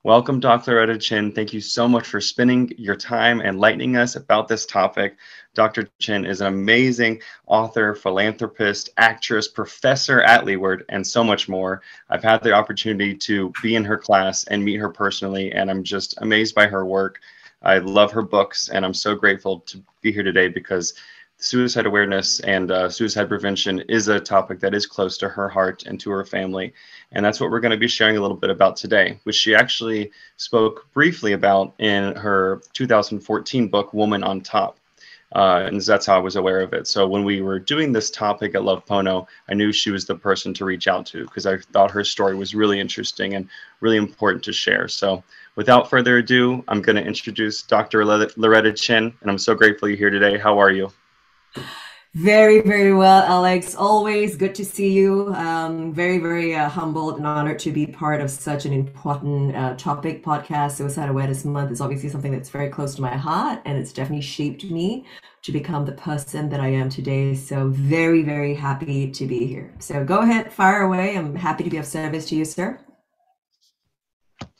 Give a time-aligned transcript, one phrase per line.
[0.04, 0.72] Welcome, Dr.
[0.72, 1.32] Loretta Chen.
[1.32, 5.16] Thank you so much for spending your time enlightening us about this topic.
[5.54, 5.88] Dr.
[5.98, 11.80] Chen is an amazing author, philanthropist, actress, professor at Leeward, and so much more.
[12.10, 15.82] I've had the opportunity to be in her class and meet her personally, and I'm
[15.82, 17.20] just amazed by her work.
[17.62, 20.92] I love her books, and I'm so grateful to be here today because
[21.38, 25.84] suicide awareness and uh, suicide prevention is a topic that is close to her heart
[25.84, 26.72] and to her family.
[27.12, 29.54] And that's what we're going to be sharing a little bit about today, which she
[29.54, 34.78] actually spoke briefly about in her 2014 book, Woman on Top.
[35.34, 36.86] Uh, and that's how I was aware of it.
[36.86, 40.14] So when we were doing this topic at Love Pono, I knew she was the
[40.14, 43.48] person to reach out to because I thought her story was really interesting and
[43.80, 44.86] really important to share.
[44.86, 45.24] So
[45.56, 48.04] without further ado, I'm going to introduce Dr.
[48.04, 50.38] Loretta Chen, and I'm so grateful you're here today.
[50.38, 50.92] How are you?
[52.14, 53.74] Very, very well, Alex.
[53.74, 55.34] Always good to see you.
[55.34, 59.74] Um, very, very uh, humbled and honored to be part of such an important uh,
[59.74, 60.76] topic podcast.
[60.76, 64.22] Suicide Awareness Month is obviously something that's very close to my heart, and it's definitely
[64.22, 65.04] shaped me
[65.42, 67.34] to become the person that I am today.
[67.34, 69.74] So, very, very happy to be here.
[69.80, 71.18] So, go ahead, fire away.
[71.18, 72.78] I'm happy to be of service to you, sir.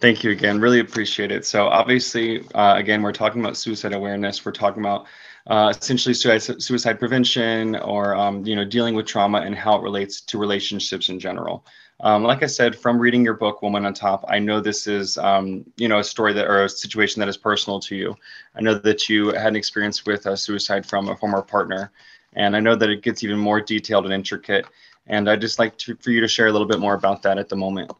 [0.00, 0.60] Thank you again.
[0.60, 1.46] Really appreciate it.
[1.46, 4.44] So, obviously, uh, again, we're talking about suicide awareness.
[4.44, 5.06] We're talking about
[5.46, 9.82] uh, essentially suicide, suicide prevention or um, you know dealing with trauma and how it
[9.82, 11.64] relates to relationships in general.
[12.00, 15.18] Um, like I said, from reading your book, Woman on Top, I know this is
[15.18, 18.16] um, you know a story that or a situation that is personal to you.
[18.54, 21.92] I know that you had an experience with a suicide from a former partner,
[22.32, 24.66] and I know that it gets even more detailed and intricate.
[25.06, 27.36] And I'd just like to, for you to share a little bit more about that
[27.36, 27.92] at the moment.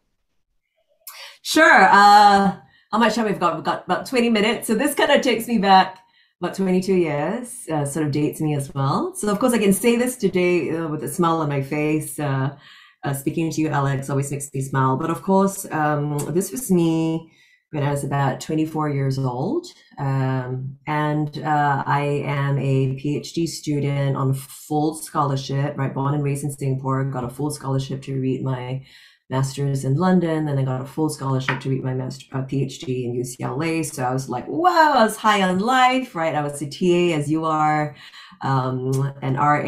[1.43, 1.84] Sure.
[1.84, 2.56] Uh,
[2.91, 3.56] how much time we've got?
[3.56, 4.66] We've got about 20 minutes.
[4.66, 6.03] So this kind of takes me back
[6.41, 9.15] about 22 years, uh, sort of dates me as well.
[9.15, 12.19] So, of course, I can say this today uh, with a smile on my face.
[12.19, 12.56] Uh,
[13.05, 14.97] uh speaking to you, Alex, always makes me smile.
[14.97, 17.31] But of course, um, this was me
[17.75, 19.67] when I was about 24 years old.
[19.99, 25.93] Um, and uh, I am a PhD student on full scholarship, right?
[25.93, 28.84] Born and raised in Singapore, got a full scholarship to read my
[29.34, 30.45] master's in London.
[30.45, 33.84] Then I got a full scholarship to read my master uh, PhD in UCLA.
[33.84, 36.37] So I was like, wow, I was high on life, right?
[36.37, 37.97] I was a TA as you are,
[38.43, 39.59] um, an RA,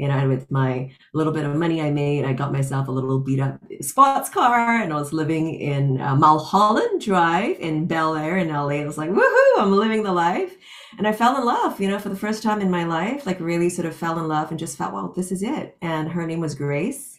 [0.00, 2.90] you know, and with my little bit of money I made, I got myself a
[2.90, 8.14] little beat up sports car and I was living in uh, Mulholland Drive in Bel
[8.14, 8.82] Air in LA.
[8.82, 10.54] I was like, woohoo, I'm living the life.
[10.98, 13.40] And I fell in love, you know, for the first time in my life, like
[13.40, 15.76] really sort of fell in love and just felt, well, this is it.
[15.80, 17.17] And her name was Grace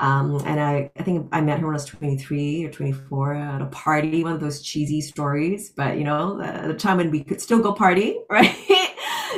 [0.00, 3.62] um, and I, I think I met her when I was 23 or 24 at
[3.62, 7.24] a party, one of those cheesy stories, but you know, the, the time when we
[7.24, 8.54] could still go party, right?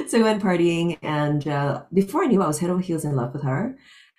[0.06, 3.16] so we went partying, and uh, before I knew, I was head over heels in
[3.16, 3.78] love with her,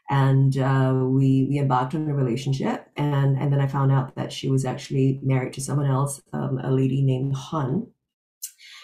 [0.09, 4.33] and uh, we we embarked on a relationship, and and then I found out that
[4.33, 7.87] she was actually married to someone else, um, a lady named Han.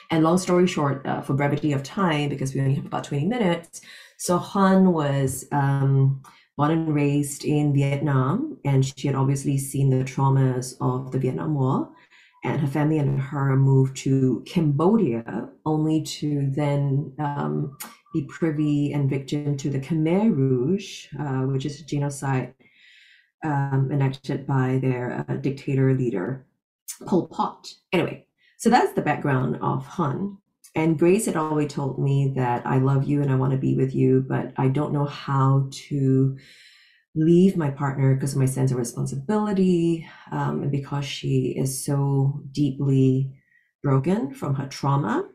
[0.10, 3.26] And long story short, uh, for brevity of time, because we only have about 20
[3.26, 3.82] minutes,
[4.20, 5.46] so Han was.
[5.52, 6.22] Um,
[6.58, 11.54] born and raised in Vietnam, and she had obviously seen the traumas of the Vietnam
[11.54, 11.90] War.
[12.44, 17.78] And her family and her moved to Cambodia, only to then um,
[18.14, 22.54] be privy and victim to the Khmer Rouge, uh, which is a genocide
[23.44, 26.46] um, enacted by their uh, dictator leader,
[27.06, 27.68] Pol Pot.
[27.92, 28.26] Anyway,
[28.58, 30.38] so that's the background of Han.
[30.76, 33.76] And Grace had always told me that I love you and I want to be
[33.76, 36.38] with you, but I don't know how to
[37.16, 42.42] leave my partner because of my sense of responsibility um, and because she is so
[42.52, 43.34] deeply
[43.82, 45.28] broken from her trauma.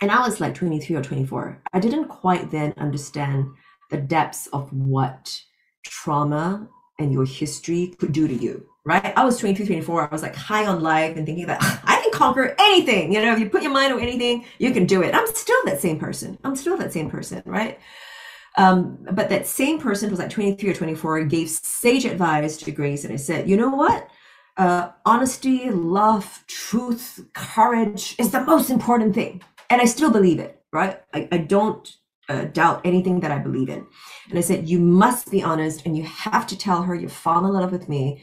[0.00, 1.62] And I was like 23 or 24.
[1.72, 3.46] I didn't quite then understand
[3.90, 5.38] the depths of what
[5.84, 6.68] trauma
[6.98, 9.12] and your history could do to you, right?
[9.16, 10.08] I was 23, 24.
[10.08, 11.60] I was like high on life and thinking that
[12.02, 13.12] can conquer anything.
[13.12, 15.14] You know, if you put your mind on anything, you can do it.
[15.14, 16.38] I'm still that same person.
[16.44, 17.78] I'm still that same person, right?
[18.58, 23.04] Um, but that same person was like 23 or 24 gave sage advice to Grace.
[23.04, 24.08] And I said, you know what?
[24.56, 29.42] Uh, honesty, love, truth, courage is the most important thing.
[29.70, 31.00] And I still believe it, right?
[31.14, 31.90] I, I don't
[32.32, 33.86] uh, doubt anything that I believe in.
[34.30, 37.44] And I said, you must be honest and you have to tell her you fall
[37.44, 38.22] in love with me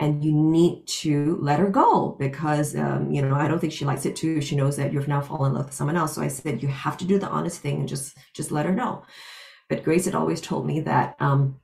[0.00, 3.84] and you need to let her go because, um, you know, I don't think she
[3.84, 4.40] likes it too.
[4.40, 6.14] She knows that you've now fallen in love with someone else.
[6.14, 8.74] So I said, you have to do the honest thing and just, just let her
[8.74, 9.04] know.
[9.68, 11.60] But Grace had always told me that um,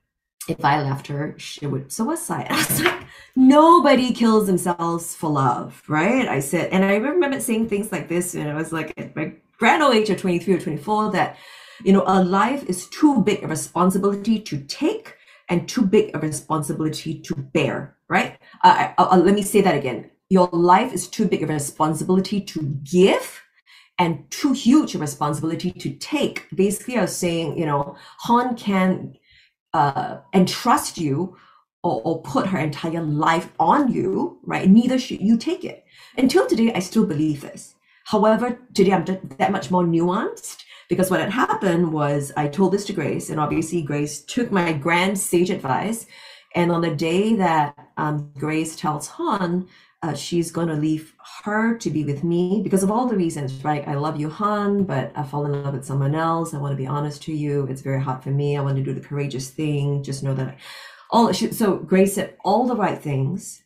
[0.47, 2.47] if I left her, she would suicide.
[2.49, 3.03] I was like,
[3.35, 6.27] nobody kills themselves for love, right?
[6.27, 9.33] I said, and I remember saying things like this, and I was like at my
[9.57, 11.37] grand old age of 23 or 24, that,
[11.83, 15.15] you know, a life is too big a responsibility to take
[15.49, 18.37] and too big a responsibility to bear, right?
[18.63, 20.09] Uh, uh, uh let me say that again.
[20.29, 23.41] Your life is too big a responsibility to give
[23.99, 26.47] and too huge a responsibility to take.
[26.55, 29.15] Basically, I was saying, you know, Han can
[29.73, 31.35] uh, entrust you
[31.83, 34.69] or, or put her entire life on you, right?
[34.69, 35.83] Neither should you take it.
[36.17, 37.75] Until today, I still believe this.
[38.05, 42.83] However, today I'm that much more nuanced because what had happened was I told this
[42.87, 46.05] to Grace, and obviously Grace took my grand sage advice.
[46.53, 49.69] And on the day that um, Grace tells Han,
[50.03, 51.13] uh, she's going to leave
[51.45, 53.87] her to be with me because of all the reasons, right?
[53.87, 56.53] I love you, Han, but I fall in love with someone else.
[56.53, 57.67] I want to be honest to you.
[57.67, 58.57] It's very hard for me.
[58.57, 60.03] I want to do the courageous thing.
[60.03, 60.57] Just know that I,
[61.09, 63.63] all so Grace said all the right things,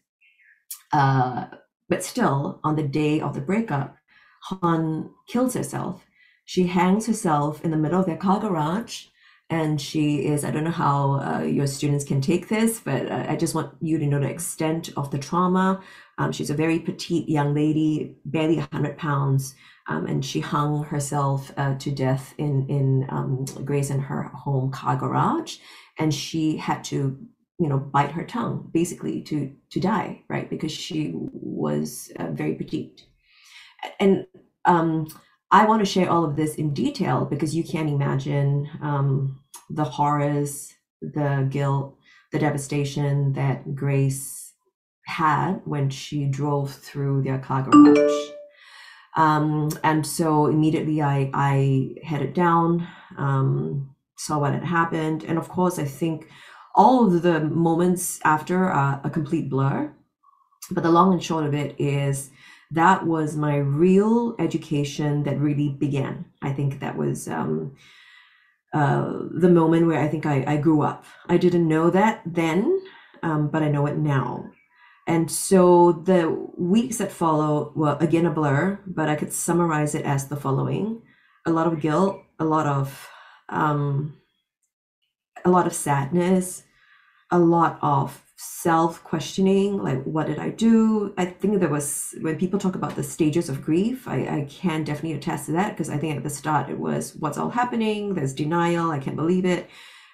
[0.94, 1.45] uh,
[1.89, 3.98] but still on the day of the breakup,
[4.44, 6.06] Han kills herself.
[6.45, 9.06] She hangs herself in the middle of their car garage
[9.50, 13.25] and she is i don't know how uh, your students can take this but uh,
[13.30, 15.81] i just want you to know the extent of the trauma.
[16.18, 19.53] Um, she's a very petite young lady barely 100 pounds
[19.88, 24.71] um, and she hung herself uh, to death in in um, grace in her home
[24.71, 25.57] car garage
[26.00, 27.18] and she had to
[27.59, 32.56] you know bite her tongue basically to to die right because she was uh, very
[32.56, 33.06] petite.
[34.00, 34.25] And
[34.63, 35.07] um
[35.51, 39.83] I want to share all of this in detail because you can't imagine um, the
[39.83, 41.97] horrors, the guilt,
[42.31, 44.53] the devastation that Grace
[45.06, 48.30] had when she drove through their car garage.
[49.15, 52.88] Um, and so immediately I, I headed down,
[53.18, 55.24] um, saw what had happened.
[55.24, 56.27] And of course, I think
[56.75, 59.94] all of the moments after are a complete blur.
[60.71, 62.31] But the long and short of it is
[62.71, 66.25] that was my real education that really began.
[66.41, 67.75] I think that was um,
[68.74, 71.05] uh, the moment where I think I, I, grew up.
[71.27, 72.81] I didn't know that then,
[73.24, 74.51] um, but I know it now.
[75.07, 80.03] And so the weeks that follow were again a blur, but I could summarize it
[80.05, 81.03] as the following
[81.45, 83.07] a lot of guilt, a lot of
[83.50, 84.17] um,
[85.45, 86.63] a lot of sadness,
[87.31, 91.13] a lot of self questioning like what did i do?
[91.18, 94.84] I think there was when people talk about the stages of grief i, I can
[94.84, 98.13] definitely attest to that because i think at the start it was what's all happening?
[98.13, 98.92] There's denial.
[98.92, 99.70] I can't believe it.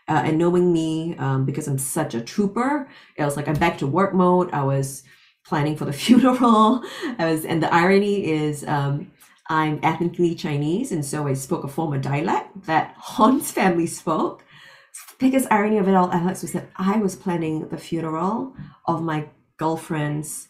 [0.08, 2.88] Uh, and knowing me um, because i'm such a trooper
[3.18, 4.52] it was like i'm back to work mode.
[4.52, 5.04] I was
[5.44, 6.84] planning for the funeral.
[7.18, 9.12] I was and the irony is um,
[9.50, 14.44] i'm ethnically chinese and so i spoke a form of dialect that han's family spoke
[15.20, 18.56] biggest irony of it all, Alex, was that I was planning the funeral
[18.86, 19.28] of my
[19.58, 20.50] girlfriend's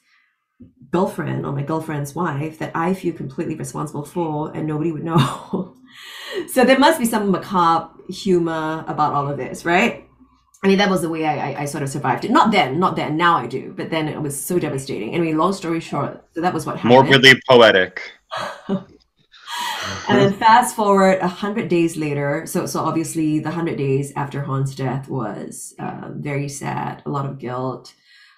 [0.92, 5.76] girlfriend or my girlfriend's wife that I feel completely responsible for and nobody would know.
[6.48, 10.08] so there must be some macabre humor about all of this, right?
[10.64, 12.30] I mean, that was the way I, I, I, sort of survived it.
[12.30, 13.18] Not then, not then.
[13.18, 15.16] Now I do, but then it was so devastating.
[15.16, 16.94] Anyway, long story short, so that was what happened.
[16.94, 18.12] Morbidly poetic.
[20.08, 22.46] and then fast forward a hundred days later.
[22.46, 27.26] So, so obviously the hundred days after Han's death was uh, very sad, a lot
[27.26, 27.94] of guilt.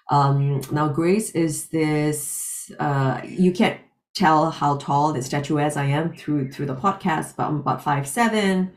[0.09, 2.71] Um, now Grace is this.
[2.79, 3.79] Uh, you can't
[4.15, 8.07] tell how tall the statuesque I am through through the podcast, but I'm about five
[8.07, 8.71] seven.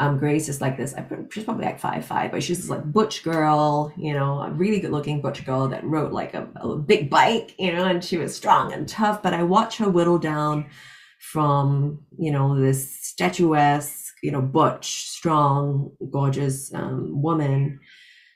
[0.00, 0.92] Um, Grace is like this.
[0.94, 4.50] I she's probably like five five, but she's this like butch girl, you know, a
[4.50, 8.04] really good looking butch girl that rode like a, a big bike, you know, and
[8.04, 9.22] she was strong and tough.
[9.22, 10.66] But I watch her whittle down
[11.32, 17.80] from you know this statuesque, you know, butch, strong, gorgeous um, woman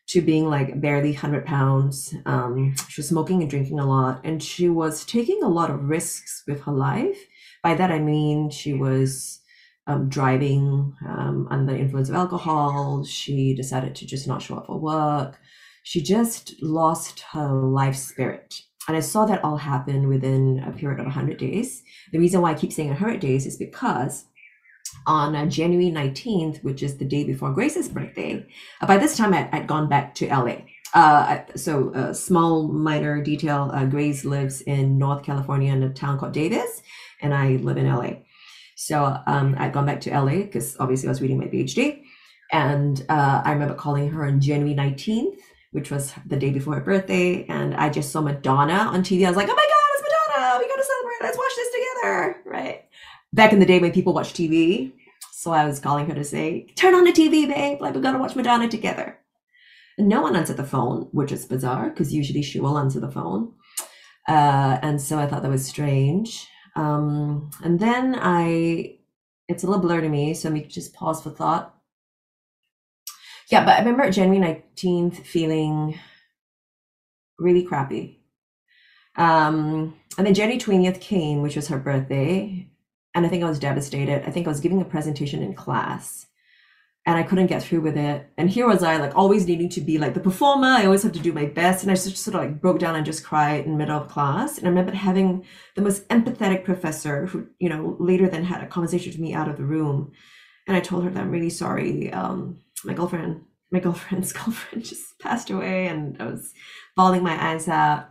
[0.09, 2.15] to being like barely 100 pounds.
[2.25, 5.85] Um, she was smoking and drinking a lot, and she was taking a lot of
[5.85, 7.19] risks with her life.
[7.63, 9.41] By that, I mean she was
[9.87, 13.05] um, driving um, under the influence of alcohol.
[13.05, 15.39] She decided to just not show up for work.
[15.83, 18.63] She just lost her life spirit.
[18.89, 21.83] And I saw that all happen within a period of 100 days.
[22.11, 24.25] The reason why I keep saying 100 days is because
[25.07, 28.45] on uh, January 19th, which is the day before Grace's birthday.
[28.81, 30.63] Uh, by this time, I'd, I'd, gone back to LA.
[30.95, 36.19] Uh, so, a small minor detail uh, Grace lives in North California in a town
[36.19, 36.83] called Davis,
[37.21, 38.21] and I live in LA.
[38.75, 42.03] So, um, I'd gone back to LA because obviously I was reading my PhD.
[42.51, 45.37] And uh, I remember calling her on January 19th,
[45.73, 47.45] which was the day before her birthday.
[47.47, 49.25] And I just saw Madonna on TV.
[49.25, 50.59] I was like, oh my God, it's Madonna.
[50.59, 51.23] We got to celebrate.
[51.23, 52.37] Let's watch this together.
[52.45, 52.85] Right
[53.33, 54.93] back in the day when people watched TV.
[55.33, 57.81] So I was calling her to say, turn on the TV, babe.
[57.81, 59.19] Like, we got to watch Madonna together.
[59.97, 63.11] And no one answered the phone, which is bizarre because usually she will answer the
[63.11, 63.53] phone.
[64.29, 66.47] Uh, and so I thought that was strange.
[66.77, 68.99] Um, and then I,
[69.49, 70.35] it's a little blur to me.
[70.35, 71.75] So let me just pause for thought.
[73.51, 75.99] Yeah, but I remember January 19th feeling
[77.39, 78.21] really crappy.
[79.17, 82.69] Um, and then January 20th came, which was her birthday
[83.15, 84.23] and I think I was devastated.
[84.27, 86.27] I think I was giving a presentation in class
[87.07, 88.31] and I couldn't get through with it.
[88.37, 90.69] And here was I, like always needing to be like the performer.
[90.69, 91.83] I always have to do my best.
[91.83, 94.09] And I just sort of like broke down and just cried in the middle of
[94.09, 94.59] class.
[94.59, 98.69] And I remember having the most empathetic professor who, you know, later then had a
[98.69, 100.13] conversation with me out of the room.
[100.67, 102.13] And I told her that I'm really sorry.
[102.13, 106.53] Um, my girlfriend, my girlfriend's girlfriend just passed away and I was
[106.97, 108.09] bawling my eyes out.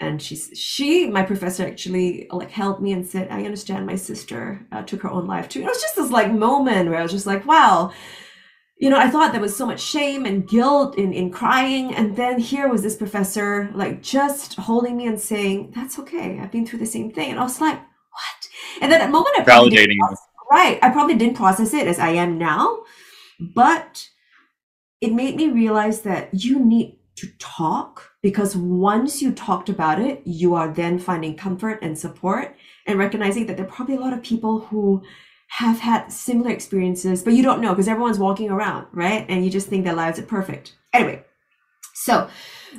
[0.00, 4.66] And she's she my professor actually like helped me and said i understand my sister
[4.72, 5.60] uh, took her own life too.
[5.60, 7.92] It was just this like moment where i was just like wow.
[8.80, 11.94] You know i thought there was so much shame and guilt in in crying.
[11.94, 16.40] And then here was this professor like just holding me and saying that's okay.
[16.40, 17.30] I've been through the same thing.
[17.30, 18.48] And i was like what?
[18.80, 22.00] And then at the moment i validating process, right i probably didn't process it as
[22.00, 22.82] i am now
[23.54, 24.08] but
[25.00, 30.22] it made me realize that you need to talk because once you talked about it,
[30.24, 32.56] you are then finding comfort and support
[32.86, 35.02] and recognizing that there are probably a lot of people who
[35.48, 39.26] have had similar experiences, but you don't know because everyone's walking around, right?
[39.28, 40.76] And you just think their lives are perfect.
[40.94, 41.22] Anyway,
[41.94, 42.28] so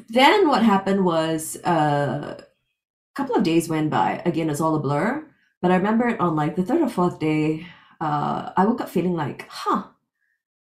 [0.09, 2.45] then what happened was uh, a
[3.15, 4.21] couple of days went by.
[4.25, 5.23] Again, it's all a blur,
[5.61, 7.67] but I remember it on like the third or fourth day,
[8.01, 9.83] uh, I woke up feeling like, huh.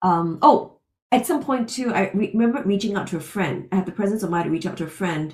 [0.01, 0.79] Um, oh,
[1.11, 3.67] at some point too, I re- remember reaching out to a friend.
[3.71, 5.33] I had the presence of mind to reach out to a friend,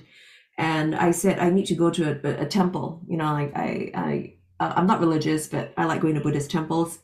[0.57, 3.01] and I said I need to go to a, a temple.
[3.07, 6.49] You know, like I I uh, I'm not religious, but I like going to Buddhist
[6.51, 6.99] temples.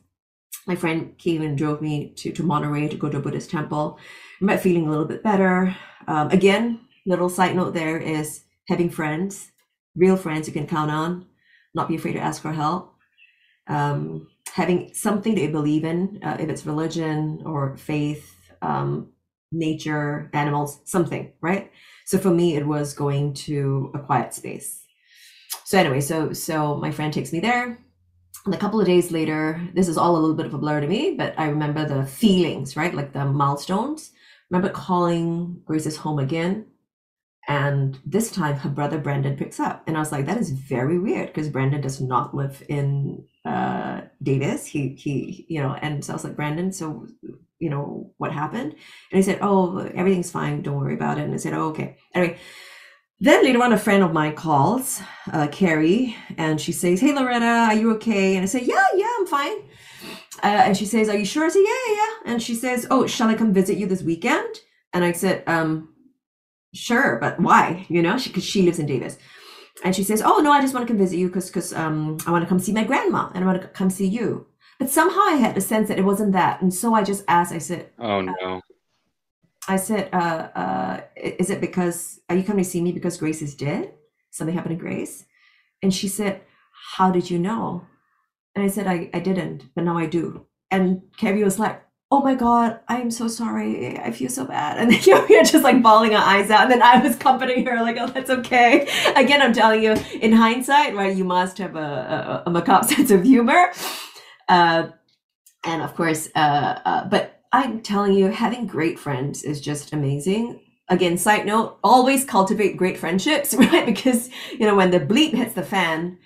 [0.68, 3.98] My friend came and drove me to to Monterey to go to a Buddhist temple.
[4.00, 4.03] I
[4.39, 5.75] remember feeling a little bit better.
[6.08, 9.51] Um, again, little side note there is having friends,
[9.96, 11.25] real friends you can count on.
[11.74, 12.96] Not be afraid to ask for help.
[13.68, 19.12] Um, having something you believe in, uh, if it's religion or faith, um,
[19.51, 21.72] nature, animals, something, right?
[22.05, 24.84] So for me, it was going to a quiet space.
[25.65, 27.77] So anyway, so so my friend takes me there.
[28.46, 30.81] And a couple of days later, this is all a little bit of a blur
[30.81, 32.93] to me, but I remember the feelings, right?
[32.93, 34.12] Like the milestones.
[34.15, 36.65] I remember calling Grace's home again.
[37.48, 39.84] And this time her brother Brandon picks up.
[39.88, 44.01] And I was like, that is very weird because Brandon does not live in uh
[44.21, 44.65] Davis.
[44.65, 47.07] He he, you know, and so I was like, Brandon, so
[47.60, 48.74] you know, what happened?
[48.74, 50.62] And he said, Oh, everything's fine.
[50.63, 51.24] Don't worry about it.
[51.25, 51.98] And I said, Oh, okay.
[52.13, 52.38] Anyway,
[53.19, 55.00] then later on, a friend of mine calls,
[55.31, 58.36] uh, Carrie, and she says, Hey, Loretta, are you okay?
[58.36, 59.57] And I say, Yeah, yeah, I'm fine.
[60.43, 61.45] Uh, and she says, Are you sure?
[61.45, 62.31] I say, Yeah, yeah.
[62.33, 64.55] And she says, Oh, shall I come visit you this weekend?
[64.91, 65.93] And I said, um,
[66.74, 67.86] Sure, but why?
[67.89, 69.17] You know, because she, she lives in Davis.
[69.83, 72.17] And she says, Oh, no, I just want to come visit you because because um,
[72.25, 74.47] I want to come see my grandma and I want to come see you.
[74.79, 76.61] But somehow I had the sense that it wasn't that.
[76.61, 78.61] And so I just asked, I said, Oh no.
[79.67, 83.43] I said, uh, uh, is it because, are you coming to see me because Grace
[83.43, 83.93] is dead?
[84.31, 85.25] Something happened to Grace?
[85.83, 86.41] And she said,
[86.95, 87.85] How did you know?
[88.55, 90.45] And I said, I, I didn't, but now I do.
[90.71, 93.98] And Kevin was like, oh my god i'm so sorry.
[93.98, 94.77] I feel so bad.
[94.77, 96.63] And then you're, just like bawling our eyes out.
[96.63, 98.88] And then i was comforting her like oh that's okay.
[99.15, 103.12] Again i'm telling you in hindsight right you must have a, a, a macabre sense
[103.12, 103.72] of humor.
[104.48, 104.89] Uh,
[105.65, 110.60] and of course uh, uh, but i'm telling you having great friends is just amazing.
[110.89, 113.86] Again side note always cultivate great friendships right?
[113.86, 116.18] Because you know when the bleep hits the fan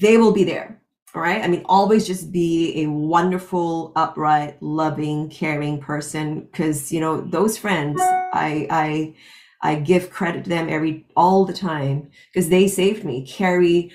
[0.00, 0.80] they will be there
[1.14, 1.42] all right?
[1.42, 7.56] I mean always just be a wonderful upright loving caring person because you know those
[7.56, 9.14] friends i i
[9.62, 13.24] i give credit to them every all the time because they saved me.
[13.26, 13.92] Carrie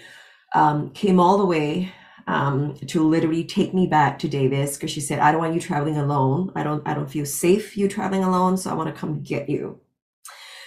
[0.55, 1.91] um, came all the way
[2.27, 5.59] um, to literally take me back to davis because she said i don't want you
[5.59, 6.51] traveling alone.
[6.55, 9.49] I don't i don't feel safe you traveling alone so i want to come get
[9.49, 9.79] you.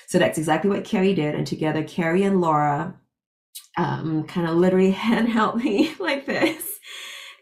[0.07, 3.01] So that's exactly what carrie did and together carrie and laura
[3.77, 6.79] um, kind of literally hand held me like this.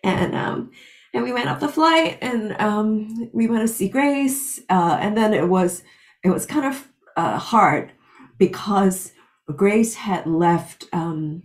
[0.03, 0.71] And um,
[1.13, 4.61] and we went up the flight and um, we went to see Grace.
[4.71, 5.83] Uh, and then it was
[6.25, 7.93] it was kind of uh, hard
[8.39, 9.13] because
[9.57, 11.43] Grace had left um,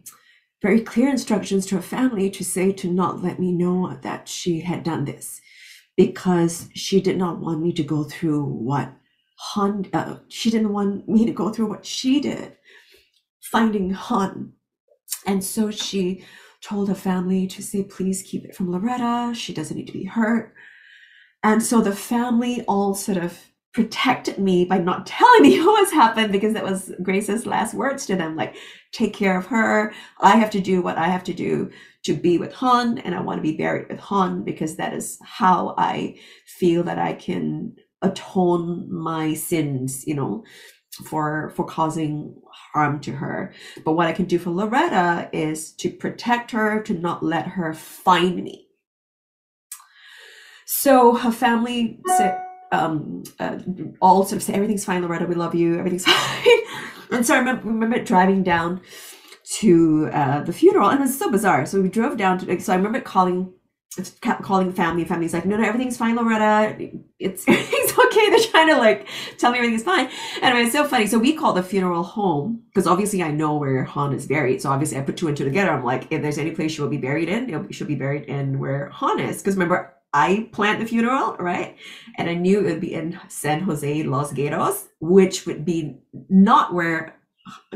[0.61, 4.61] very clear instructions to her family to say to not let me know that she
[4.61, 5.41] had done this
[5.97, 8.91] because she did not want me to go through what
[9.37, 12.55] Han, uh, she didn't want me to go through what she did
[13.41, 14.53] finding Han
[15.25, 16.23] and so she
[16.61, 19.33] told her family to say, please keep it from Loretta.
[19.35, 20.53] She doesn't need to be hurt.
[21.43, 23.39] And so the family all sort of
[23.71, 28.05] protected me by not telling me what was happened because that was Grace's last words
[28.07, 28.55] to them like,
[28.93, 29.93] take care of her.
[30.21, 31.69] I have to do what I have to do
[32.03, 35.19] to be with Han, and I want to be buried with Han because that is
[35.23, 40.43] how I feel that I can atone my sins, you know,
[41.03, 42.35] for for causing
[42.73, 43.53] harm to her.
[43.83, 47.73] But what I can do for Loretta is to protect her, to not let her
[47.73, 48.67] find me.
[50.65, 53.59] So her family said, um, uh,
[54.01, 56.47] all sort of say, everything's fine, Loretta, we love you, everything's fine.
[57.11, 58.81] and so I remember, remember driving down
[59.57, 61.65] to uh, the funeral, and it was so bizarre.
[61.65, 63.53] So we drove down to, so I remember calling
[64.41, 65.05] calling family.
[65.05, 66.75] Family's like, no, no, everything's fine, Loretta.
[67.19, 68.29] It's everything's okay.
[68.29, 70.09] They're trying to like tell me everything's fine.
[70.41, 71.07] Anyway, it's so funny.
[71.07, 74.61] So we call the funeral home because obviously I know where Han is buried.
[74.61, 75.71] So obviously I put two and two together.
[75.71, 78.59] I'm like, if there's any place she will be buried in, she'll be buried in
[78.59, 79.41] where Han is.
[79.41, 81.77] Because remember, I planned the funeral, right?
[82.17, 85.97] And I knew it would be in San Jose, Los Gatos, which would be
[86.29, 87.15] not where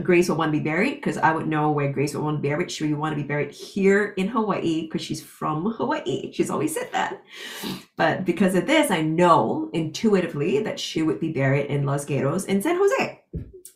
[0.02, 2.42] Grace will want to be buried because I would know where Grace will want to
[2.42, 2.72] be buried.
[2.72, 6.32] She would want to be buried here in Hawaii because she's from Hawaii.
[6.32, 7.22] She's always said that.
[7.96, 12.46] But because of this, I know intuitively that she would be buried in Los Gatos
[12.46, 13.22] in San Jose.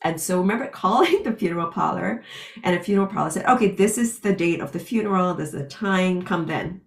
[0.03, 2.23] And so remember calling the funeral parlor,
[2.63, 5.61] and the funeral parlor said, okay, this is the date of the funeral, this is
[5.61, 6.81] the time, come then.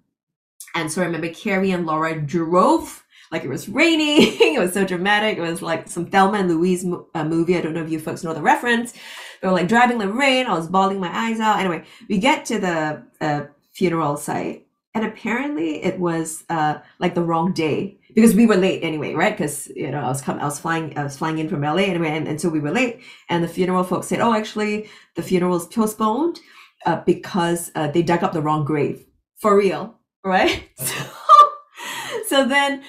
[0.75, 3.06] And so I remember Carrie and Laura drove
[3.37, 4.19] like it was raining.
[4.41, 5.37] it was so dramatic.
[5.37, 7.57] It was like some Thelma and Louise uh, movie.
[7.57, 8.95] I don't know if you folks know the reference.
[9.41, 10.47] They were like driving the rain.
[10.47, 11.61] I was bawling my eyes out.
[11.61, 17.23] Anyway, we get to the uh, funeral site, and apparently it was uh, like the
[17.23, 19.37] wrong day because we were late anyway, right?
[19.37, 21.83] Because you know I was coming, I was flying, I was flying in from LA
[21.83, 23.03] anyway, and, and so we were late.
[23.29, 26.41] And the funeral folks said, "Oh, actually, the funeral is postponed
[26.87, 29.05] uh, because uh, they dug up the wrong grave
[29.37, 30.65] for real, right?"
[32.29, 32.83] so then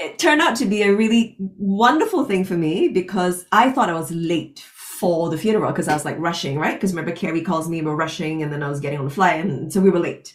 [0.00, 3.94] it turned out to be a really wonderful thing for me because I thought I
[3.94, 6.74] was late for the funeral because I was like rushing, right?
[6.74, 9.44] Because remember, Carrie calls me, we're rushing, and then I was getting on the flight,
[9.44, 10.34] and so we were late.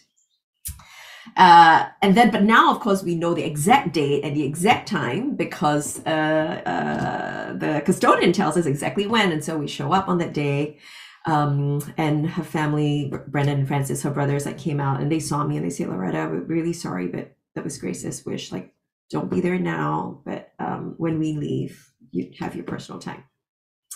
[1.36, 4.88] Uh, and then, but now, of course, we know the exact date and the exact
[4.88, 10.08] time because uh, uh, the custodian tells us exactly when, and so we show up
[10.08, 10.78] on that day.
[11.24, 15.44] Um, and her family, Brendan and Francis, her brothers, like came out and they saw
[15.44, 18.50] me and they say, Loretta, we're really sorry, but that was Grace's wish.
[18.50, 18.74] Like
[19.12, 23.22] don't be there now, but um, when we leave, you have your personal time.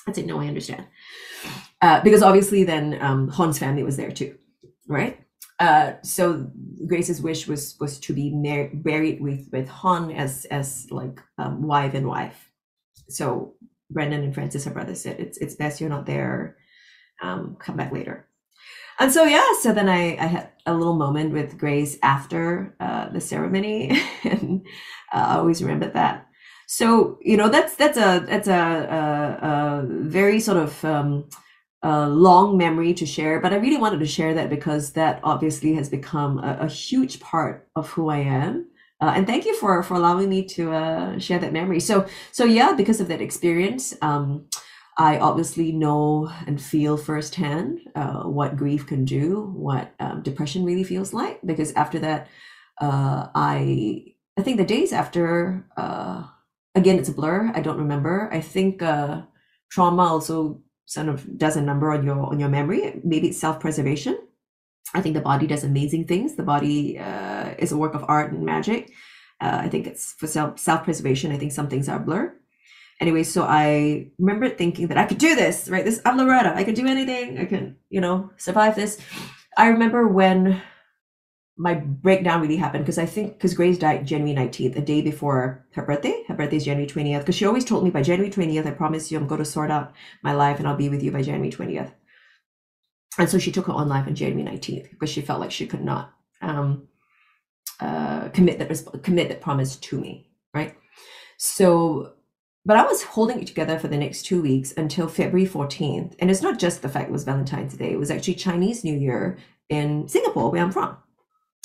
[0.06, 0.86] I said, no, I understand.
[1.82, 4.36] Uh, because obviously then um, Han's family was there too,
[4.86, 5.18] right?
[5.58, 6.50] Uh, so
[6.86, 11.62] Grace's wish was was to be mar- buried with with Han as as like um,
[11.62, 12.50] wife and wife.
[13.08, 13.54] So
[13.90, 16.56] Brendan and Francis, her brother, said it's it's best you're not there.
[17.22, 18.28] Um, come back later.
[18.98, 23.08] And so yeah, so then I I had a little moment with Grace after uh,
[23.10, 24.66] the ceremony, and
[25.12, 26.26] uh, I always remember that.
[26.66, 31.28] So you know that's that's a that's a, a, a very sort of um,
[31.82, 35.74] a long memory to share, but I really wanted to share that because that obviously
[35.74, 38.66] has become a, a huge part of who I am.
[39.00, 41.80] Uh, and thank you for for allowing me to uh, share that memory.
[41.80, 44.46] So so yeah, because of that experience, um,
[44.98, 50.84] I obviously know and feel firsthand uh, what grief can do, what um, depression really
[50.84, 51.40] feels like.
[51.44, 52.28] Because after that,
[52.80, 56.24] uh, I I think the days after, uh,
[56.74, 57.50] again, it's a blur.
[57.54, 58.28] I don't remember.
[58.32, 59.22] I think uh,
[59.70, 63.00] trauma also sort of does a number on your on your memory.
[63.04, 64.18] Maybe it's self preservation.
[64.94, 66.36] I think the body does amazing things.
[66.36, 68.92] The body uh, is a work of art and magic.
[69.40, 71.32] Uh, I think it's for self self preservation.
[71.32, 72.35] I think some things are blur.
[73.00, 75.84] Anyway, so I remember thinking that I could do this, right?
[75.84, 76.54] This I'm Loretta.
[76.54, 77.38] I can do anything.
[77.38, 78.98] I can, you know, survive this.
[79.56, 80.62] I remember when
[81.58, 85.66] my breakdown really happened because I think because Grace died January 19th, a day before
[85.72, 86.22] her birthday.
[86.28, 87.20] Her birthday is January 20th.
[87.20, 89.70] Because she always told me by January 20th, I promise you I'm going to sort
[89.70, 91.92] out my life and I'll be with you by January 20th.
[93.18, 95.66] And so she took her own life on January 19th because she felt like she
[95.66, 96.88] could not um,
[97.80, 100.76] uh, commit that commit that promise to me, right?
[101.38, 102.12] So,
[102.66, 106.16] but I was holding it together for the next two weeks until February 14th.
[106.18, 108.98] And it's not just the fact it was Valentine's Day, it was actually Chinese New
[108.98, 110.96] Year in Singapore, where I'm from.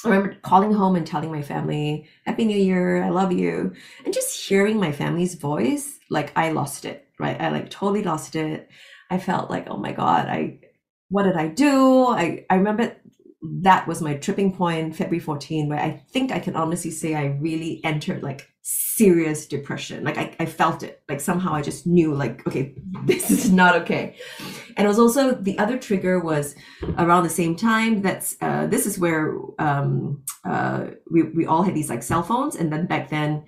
[0.06, 3.74] I remember calling home and telling my family, Happy New Year, I love you.
[4.06, 7.40] And just hearing my family's voice, like I lost it, right?
[7.42, 8.70] I like totally lost it.
[9.10, 10.60] I felt like, oh my God, I
[11.10, 12.08] what did I do?
[12.08, 12.96] I, I remember
[13.42, 17.38] that was my tripping point, February 14, where I think I can honestly say I
[17.42, 20.04] really entered like serious depression.
[20.04, 21.02] Like I, I felt it.
[21.10, 24.15] Like somehow I just knew like, okay, this is not okay.
[24.78, 26.56] And it was also the other trigger was
[26.97, 28.02] around the same time.
[28.02, 32.56] That's uh, this is where um, uh, we we all had these like cell phones,
[32.56, 33.43] and then back then,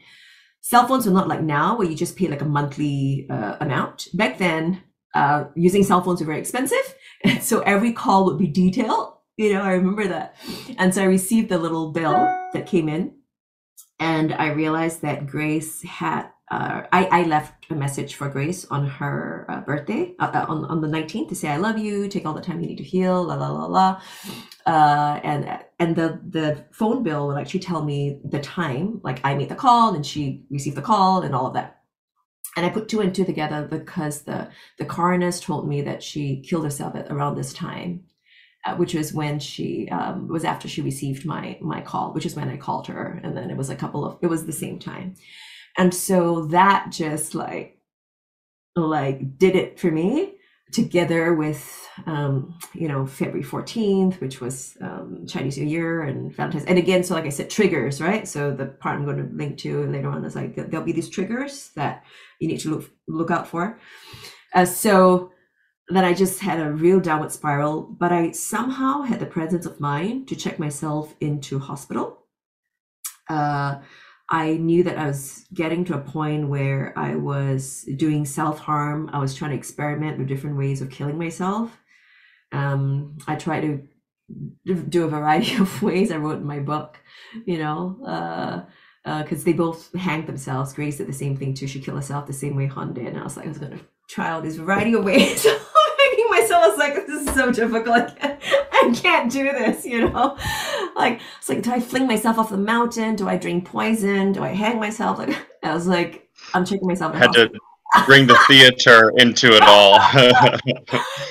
[0.62, 4.08] cell phones were not like now where you just pay like a monthly uh, amount.
[4.14, 8.48] Back then, uh, using cell phones were very expensive, and so every call would be
[8.48, 9.14] detailed.
[9.38, 10.36] You know, I remember that,
[10.78, 12.14] and so I received the little bill
[12.54, 13.14] that came in
[14.00, 16.30] and I realized that Grace had.
[16.52, 20.66] Uh, I, I left a message for Grace on her uh, birthday uh, uh on,
[20.66, 22.84] on the 19th to say I love you, take all the time you need to
[22.84, 24.02] heal, la la la la,
[24.66, 29.34] uh, and and the the phone bill would actually tell me the time, like I
[29.36, 31.80] made the call and she received the call and all of that.
[32.56, 36.42] And I put two and two together because the the coroners told me that she
[36.42, 38.04] killed herself at around this time,
[38.66, 42.36] uh, which was when she um, was after she received my my call, which is
[42.36, 44.80] when I called her, and then it was a couple of it was the same
[44.80, 45.16] time,
[45.78, 47.78] and so that just like
[48.76, 50.34] like did it for me
[50.72, 56.66] together with um, you know February 14th, which was um, Chinese New Year and Valentine's.
[56.66, 58.28] And again, so like I said, triggers, right?
[58.28, 61.10] So the part I'm going to link to later on is like there'll be these
[61.10, 62.04] triggers that
[62.40, 63.80] you need to look look out for.
[64.54, 65.32] Uh, so
[65.90, 69.80] then I just had a real downward spiral, but I somehow had the presence of
[69.80, 72.26] mind to check myself into hospital.
[73.30, 73.80] Uh,
[74.30, 79.10] I knew that I was getting to a point where I was doing self harm.
[79.12, 81.78] I was trying to experiment with different ways of killing myself.
[82.52, 83.88] Um, I tried to
[84.90, 86.12] do a variety of ways.
[86.12, 86.98] I wrote in my book,
[87.46, 90.74] you know, because uh, uh, they both hanged themselves.
[90.74, 91.68] Grace did the same thing too.
[91.68, 93.08] She killed herself the same way Han did.
[93.08, 95.46] And I was like, I was going to try all these variety of ways
[96.84, 98.12] like, this is so difficult.
[98.22, 98.42] I can't,
[98.74, 100.38] I can't do this, you know?
[100.96, 103.16] Like, it's like, do I fling myself off the mountain?
[103.16, 104.32] Do I drink poison?
[104.32, 105.18] Do I hang myself?
[105.18, 107.16] Like, I was like, I'm checking myself.
[107.16, 107.52] Had to
[108.06, 109.94] bring the theater into it all.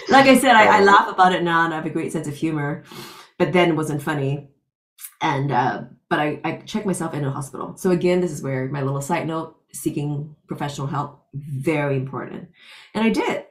[0.08, 2.28] like I said, I, I, laugh about it now and I have a great sense
[2.28, 2.84] of humor,
[3.38, 4.48] but then it wasn't funny.
[5.20, 7.76] And, uh, but I, I checked myself in a hospital.
[7.76, 12.48] So again, this is where my little side note, seeking professional help, very important.
[12.94, 13.44] And I did.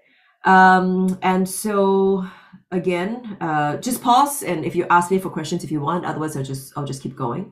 [0.46, 2.26] Um, and so
[2.72, 4.44] again, uh, just pause.
[4.44, 7.04] And if you ask me for questions, if you want, otherwise I'll just, I'll just
[7.04, 7.52] keep going.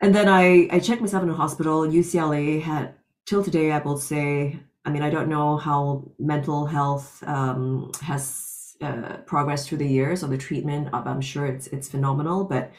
[0.00, 1.82] And then I, I checked myself in a hospital.
[1.82, 2.94] UCLA had
[3.26, 8.76] till today, I will say, I mean, I don't know how mental health um, has
[8.82, 10.88] uh, progressed through the years or the treatment.
[10.92, 12.72] of, I'm sure it's it's phenomenal, but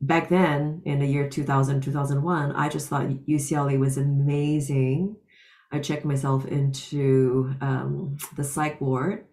[0.00, 5.14] back then in the year 2000 2001 i just thought ucla was amazing
[5.72, 9.26] I checked myself into um, the psych ward.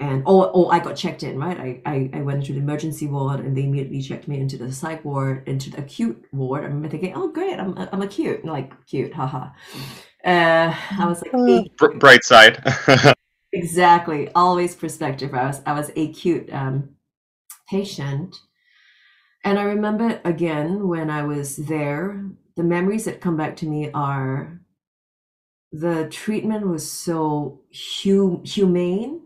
[0.00, 1.58] And oh, oh, I got checked in, right?
[1.58, 4.72] I, I, I went into the emergency ward and they immediately checked me into the
[4.72, 6.62] psych ward, into the acute ward.
[6.62, 8.44] I remember thinking, oh, great, I'm, I'm acute.
[8.44, 9.50] Like, cute, haha.
[10.24, 12.62] Uh, I was like, uh, bright side.
[13.52, 14.30] exactly.
[14.34, 15.34] Always perspective.
[15.34, 16.96] I was, I was acute um,
[17.68, 18.34] patient.
[19.44, 22.24] And I remember again when I was there,
[22.56, 24.61] the memories that come back to me are
[25.72, 27.60] the treatment was so
[28.02, 29.22] hu- humane,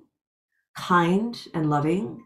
[0.76, 2.24] kind, and loving.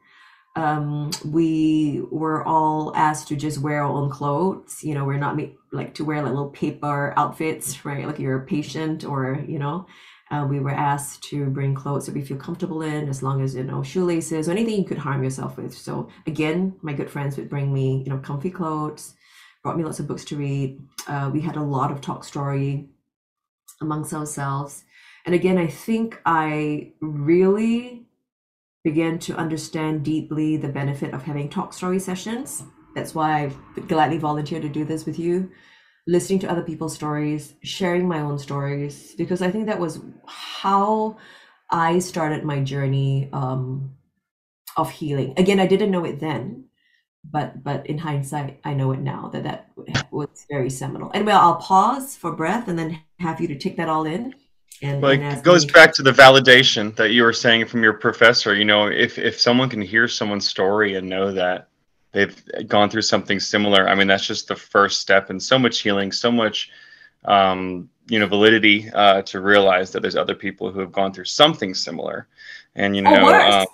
[0.56, 4.83] Um, we were all asked to just wear our own clothes.
[4.83, 8.06] You know, we're not made, like to wear like little paper outfits, right?
[8.06, 9.87] Like you're a patient or, you know,
[10.30, 13.54] uh, we were asked to bring clothes that we feel comfortable in, as long as
[13.54, 15.74] you know shoelaces or anything you could harm yourself with.
[15.74, 19.14] So again, my good friends would bring me, you know, comfy clothes.
[19.62, 20.80] brought me lots of books to read.
[21.09, 22.88] Uh, we had a lot of talk story
[23.81, 24.85] amongst ourselves.
[25.27, 28.07] And again, I think I really
[28.83, 32.62] began to understand deeply the benefit of having talk story sessions.
[32.95, 35.51] That's why I gladly volunteered to do this with you,
[36.07, 41.19] listening to other people's stories, sharing my own stories, because I think that was how
[41.71, 43.93] I started my journey um,
[44.77, 45.35] of healing.
[45.37, 46.64] Again, I didn't know it then,
[47.23, 49.69] but but in hindsight, I know it now that that
[50.11, 51.11] was very seminal.
[51.12, 54.35] And well, I'll pause for breath and then have you to take that all in.
[54.83, 55.73] And, like it goes me.
[55.73, 58.55] back to the validation that you were saying from your professor.
[58.55, 61.69] You know, if if someone can hear someone's story and know that
[62.12, 62.35] they've
[62.66, 66.12] gone through something similar, I mean, that's just the first step in so much healing,
[66.12, 66.71] so much,
[67.27, 71.27] um, you know, validity uh, to realize that there's other people who have gone through
[71.27, 72.27] something similar,
[72.75, 73.66] and you know, oh,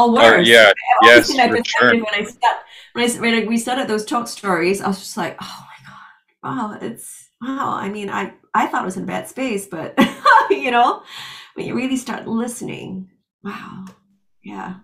[0.00, 0.38] oh worse.
[0.38, 1.94] Or, yeah, yes, for sure.
[1.94, 2.56] When I, start,
[2.92, 6.72] when, I, when we started those talk stories, I was just like, oh my god,
[6.72, 7.74] wow, it's wow.
[7.74, 9.94] I mean, I I thought it was in a bad space, but
[10.50, 11.02] you know,
[11.54, 13.10] when you really start listening,
[13.42, 13.84] wow,
[14.42, 14.76] yeah,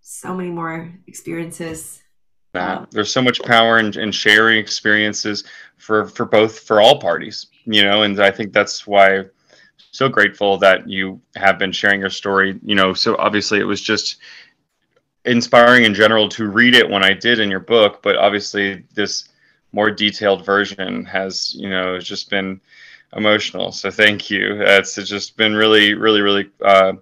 [0.00, 2.02] so many more experiences.
[2.54, 5.44] Um, there's so much power in, in sharing experiences
[5.76, 9.24] for for both for all parties, you know, and I think that's why
[9.90, 12.58] so grateful that you have been sharing your story.
[12.62, 14.16] You know, so obviously it was just
[15.24, 19.28] inspiring in general to read it when I did in your book, but obviously this
[19.72, 22.60] more detailed version has, you know, just been
[23.16, 23.72] emotional.
[23.72, 24.60] So thank you.
[24.60, 26.94] It's, just been really, really, really uh,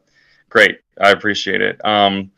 [0.49, 0.81] great.
[1.01, 1.85] I appreciate it.
[1.85, 2.31] Um,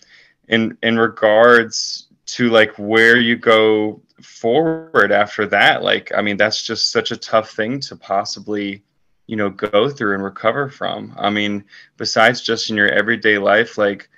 [0.49, 6.63] in in regards to like where you go forward after that, like I mean, that's
[6.63, 8.83] just such a tough thing to possibly,
[9.29, 11.15] you know, go through and recover from.
[11.17, 11.65] I mean,
[11.97, 14.09] besides just in your everyday life, like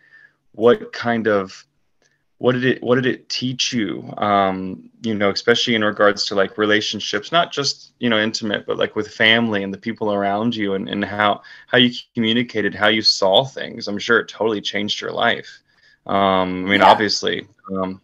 [0.53, 1.67] what kind of
[2.39, 6.35] what did it what did it teach you um, you know especially in regards to
[6.35, 10.57] like relationships not just you know intimate but like with family and the people around
[10.57, 14.61] you and, and how how you communicated how you saw things i'm sure it totally
[14.61, 15.61] changed your life
[16.07, 16.87] um, i mean yeah.
[16.91, 17.47] obviously
[17.77, 18.01] um,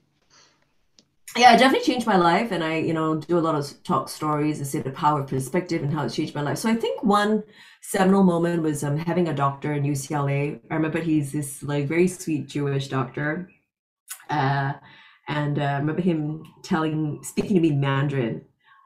[1.37, 4.09] yeah it definitely changed my life and i you know do a lot of talk
[4.09, 6.75] stories and say the power of perspective and how it's changed my life so i
[6.75, 7.43] think one
[7.81, 12.07] seminal moment was um, having a doctor in ucla i remember he's this like very
[12.07, 13.49] sweet jewish doctor
[14.29, 14.73] uh,
[15.27, 18.41] and uh, I remember him telling, speaking to me in Mandarin,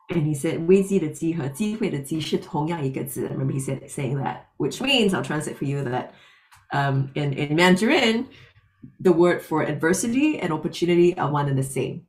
[0.09, 3.27] and he said, 危机的机和机会的机是同样一个字.
[3.27, 6.11] I remember he said saying that, which means I'll translate for you that
[6.71, 8.27] um, in, in Mandarin,
[8.99, 12.03] the word for adversity and opportunity are one and the same.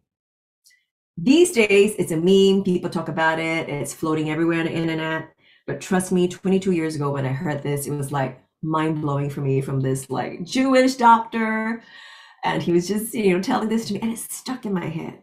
[1.23, 2.63] these days, it's a meme.
[2.63, 3.69] People talk about it.
[3.69, 5.29] It's floating everywhere on the internet.
[5.67, 9.29] But trust me, 22 years ago when I heard this, it was like mind blowing
[9.29, 11.83] for me from this like Jewish doctor
[12.43, 14.87] and he was just, you know, telling this to me, and it stuck in my
[14.87, 15.19] head.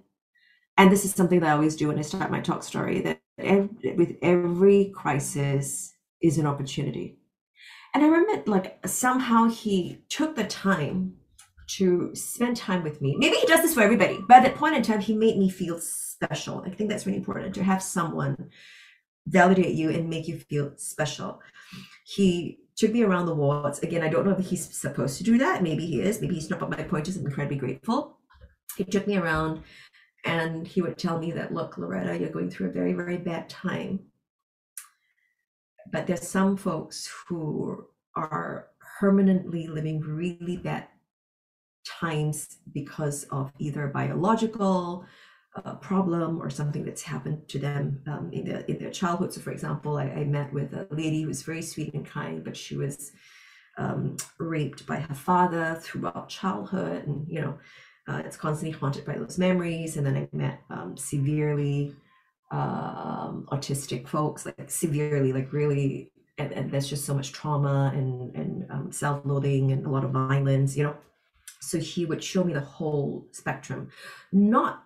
[0.77, 3.21] And this is something that I always do when I start my talk story that
[3.37, 7.19] every, with every crisis is an opportunity.
[7.93, 11.15] And I remember, like, somehow he took the time
[11.69, 13.17] to spend time with me.
[13.19, 15.51] Maybe he does this for everybody, but at that point in time, he made me
[15.51, 16.63] feel special.
[16.67, 18.51] I think that's really important to have someone
[19.27, 21.41] validate you and make you feel special.
[22.05, 23.81] He took me around the wards.
[23.81, 25.63] Again, I don't know if he's supposed to do that.
[25.63, 26.21] Maybe he is.
[26.21, 26.61] Maybe he's not.
[26.61, 28.19] But my point is, I'm incredibly grateful.
[28.77, 29.63] He took me around,
[30.25, 33.49] and he would tell me that, look, Loretta, you're going through a very, very bad
[33.49, 34.01] time.
[35.91, 38.69] But there's some folks who are
[39.01, 40.87] permanently living really bad
[41.89, 45.07] times because of either biological
[45.65, 49.33] a problem or something that's happened to them um, in their in their childhood.
[49.33, 52.45] So, for example, I, I, met with a lady who was very sweet and kind,
[52.45, 53.13] but she was
[53.77, 57.59] um, raped by her father throughout childhood, and you know,
[58.07, 59.97] uh, it's constantly haunted by those memories.
[59.97, 61.97] And then I met um, severely
[62.51, 68.35] um, autistic folks, like severely, like really, and, and, there's just so much trauma and
[68.35, 70.97] and um, self-loathing and a lot of violence, you know.
[71.61, 73.91] So he would show me the whole spectrum,
[74.33, 74.85] not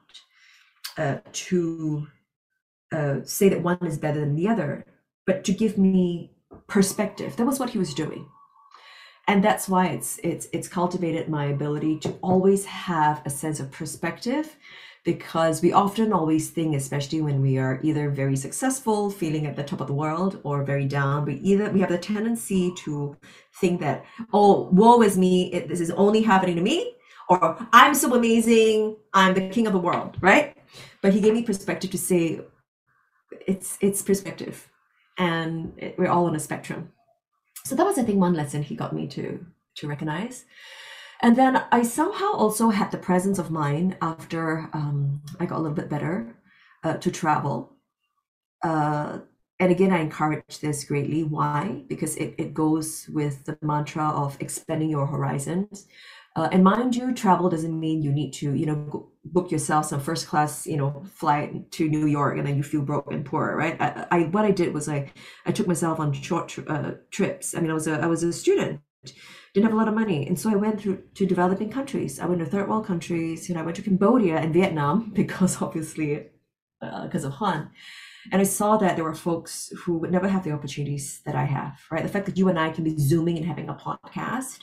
[0.97, 2.07] uh, to
[2.93, 4.85] uh, say that one is better than the other,
[5.27, 6.33] but to give me
[6.67, 7.37] perspective.
[7.37, 8.29] That was what he was doing,
[9.29, 13.71] and that's why it's it's it's cultivated my ability to always have a sense of
[13.71, 14.57] perspective,
[15.05, 19.65] because we often always think, especially when we are either very successful, feeling at the
[19.65, 21.25] top of the world, or very down.
[21.25, 23.17] We either we have the tendency to
[23.61, 26.95] think that oh, woe is me, it, this is only happening to me,
[27.29, 30.57] or I'm so amazing, I'm the king of the world, right?
[31.03, 32.41] but he gave me perspective to say
[33.47, 34.71] it's it's perspective
[35.19, 36.91] and it, we're all on a spectrum
[37.65, 40.45] so that was i think one lesson he got me to to recognize
[41.23, 45.63] and then i somehow also had the presence of mind after um, i got a
[45.63, 46.35] little bit better
[46.85, 47.77] uh, to travel.
[48.63, 49.19] Uh,
[49.59, 51.23] and again, I encourage this greatly.
[51.23, 51.85] Why?
[51.89, 55.87] Because it, it goes with the mantra of expanding your horizons.
[56.35, 60.01] Uh, and mind you, travel doesn't mean you need to, you know, book yourself some
[60.01, 63.55] first class, you know, flight to New York and then you feel broke and poor,
[63.55, 63.77] right?
[63.81, 65.13] I, I what I did was I,
[65.45, 67.55] I took myself on short uh, trips.
[67.55, 68.81] I mean, I was a, I was a student,
[69.53, 72.19] didn't have a lot of money, and so I went through to developing countries.
[72.21, 73.49] I went to third world countries.
[73.49, 76.31] You know, I went to Cambodia and Vietnam because obviously,
[76.81, 77.71] uh, because of Han.
[78.31, 81.45] And I saw that there were folks who would never have the opportunities that I
[81.45, 82.05] have, right?
[82.05, 84.61] The fact that you and I can be zooming and having a podcast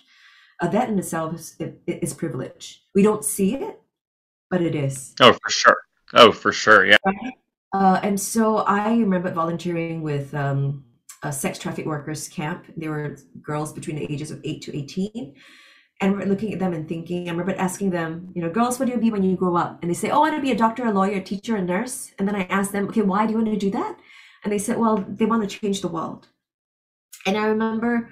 [0.61, 1.55] uh, that in itself is,
[1.87, 2.83] is privilege.
[2.95, 3.81] We don't see it,
[4.49, 5.13] but it is.
[5.19, 5.77] Oh, for sure.
[6.13, 6.85] Oh, for sure.
[6.85, 6.97] Yeah.
[7.05, 7.33] Right?
[7.73, 10.83] Uh, and so I remember volunteering with um,
[11.23, 12.65] a sex traffic workers camp.
[12.77, 15.35] There were girls between the ages of 8 to 18.
[16.01, 18.85] And we're looking at them and thinking, I remember asking them, you know, girls, what
[18.85, 19.79] do you be when you grow up?
[19.81, 21.61] And they say, oh, I want to be a doctor, a lawyer, a teacher, a
[21.61, 22.11] nurse.
[22.17, 23.97] And then I asked them, okay, why do you want to do that?
[24.43, 26.29] And they said, well, they want to change the world.
[27.25, 28.09] And I remember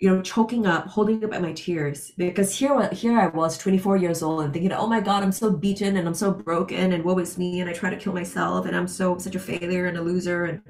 [0.00, 3.98] you know, choking up, holding up at my tears because here, here I was, 24
[3.98, 7.04] years old, and thinking, oh my God, I'm so beaten and I'm so broken, and
[7.04, 9.86] woe is me, and I try to kill myself, and I'm so such a failure
[9.86, 10.62] and a loser, and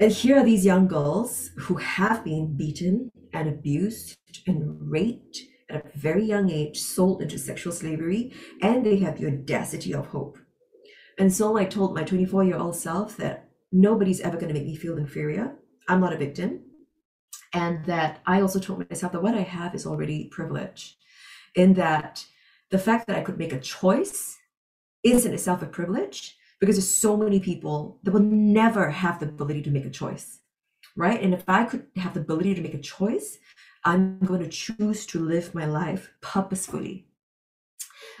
[0.00, 5.86] and here are these young girls who have been beaten and abused and raped at
[5.86, 10.38] a very young age, sold into sexual slavery, and they have the audacity of hope.
[11.18, 14.66] And so I told my 24 year old self that nobody's ever going to make
[14.66, 15.54] me feel inferior.
[15.86, 16.62] I'm not a victim
[17.52, 20.96] and that I also told myself that what I have is already privilege,
[21.54, 22.24] in that
[22.70, 24.38] the fact that I could make a choice
[25.02, 29.26] is in itself a privilege because there's so many people that will never have the
[29.26, 30.40] ability to make a choice,
[30.96, 31.20] right?
[31.20, 33.38] And if I could have the ability to make a choice,
[33.84, 37.06] I'm going to choose to live my life purposefully.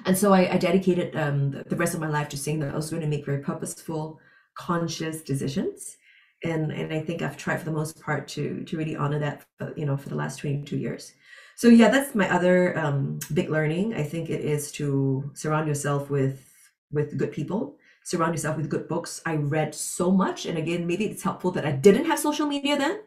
[0.06, 2.72] And so I, I dedicated um, the, the rest of my life to saying that
[2.72, 4.18] I was going to make very purposeful,
[4.56, 5.98] conscious decisions
[6.42, 9.44] and and I think I've tried for the most part to to really honor that
[9.58, 11.12] for, you know for the last 22 years.
[11.56, 13.94] So yeah, that's my other um, big learning.
[13.94, 16.46] I think it is to surround yourself with
[16.92, 19.20] with good people, surround yourself with good books.
[19.26, 22.76] I read so much, and again, maybe it's helpful that I didn't have social media
[22.76, 23.00] then.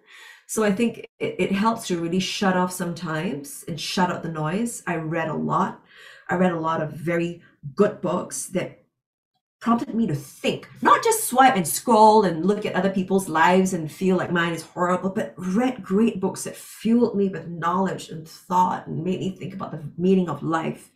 [0.47, 4.29] So I think it, it helps to really shut off sometimes and shut out the
[4.29, 4.83] noise.
[4.85, 5.81] I read a lot.
[6.29, 7.41] I read a lot of very
[7.75, 8.83] good books that
[9.63, 13.73] prompted me to think, not just swipe and scroll and look at other people's lives
[13.73, 18.09] and feel like mine is horrible, but read great books that fueled me with knowledge
[18.09, 20.91] and thought and made me think about the meaning of life,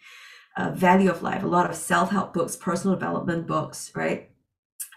[0.58, 4.30] uh, value of life, a lot of self help books, personal development books, right?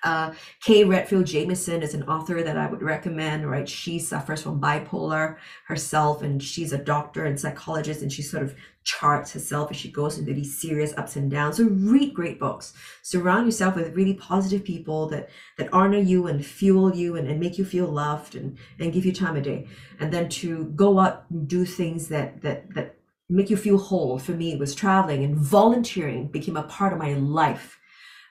[0.02, 3.68] Uh, Kay Redfield Jamison is an author that I would recommend, right?
[3.68, 8.54] She suffers from bipolar herself, and she's a doctor and psychologist, and she sort of
[8.82, 11.58] charts herself as she goes into these serious ups and downs.
[11.58, 12.72] So read great books.
[13.02, 17.38] Surround yourself with really positive people that that honor you and fuel you and, and
[17.38, 19.68] make you feel loved and, and give you time of day.
[19.98, 22.96] And then to go out and do things that that that
[23.30, 24.18] make you feel whole.
[24.18, 27.78] For me, it was traveling and volunteering became a part of my life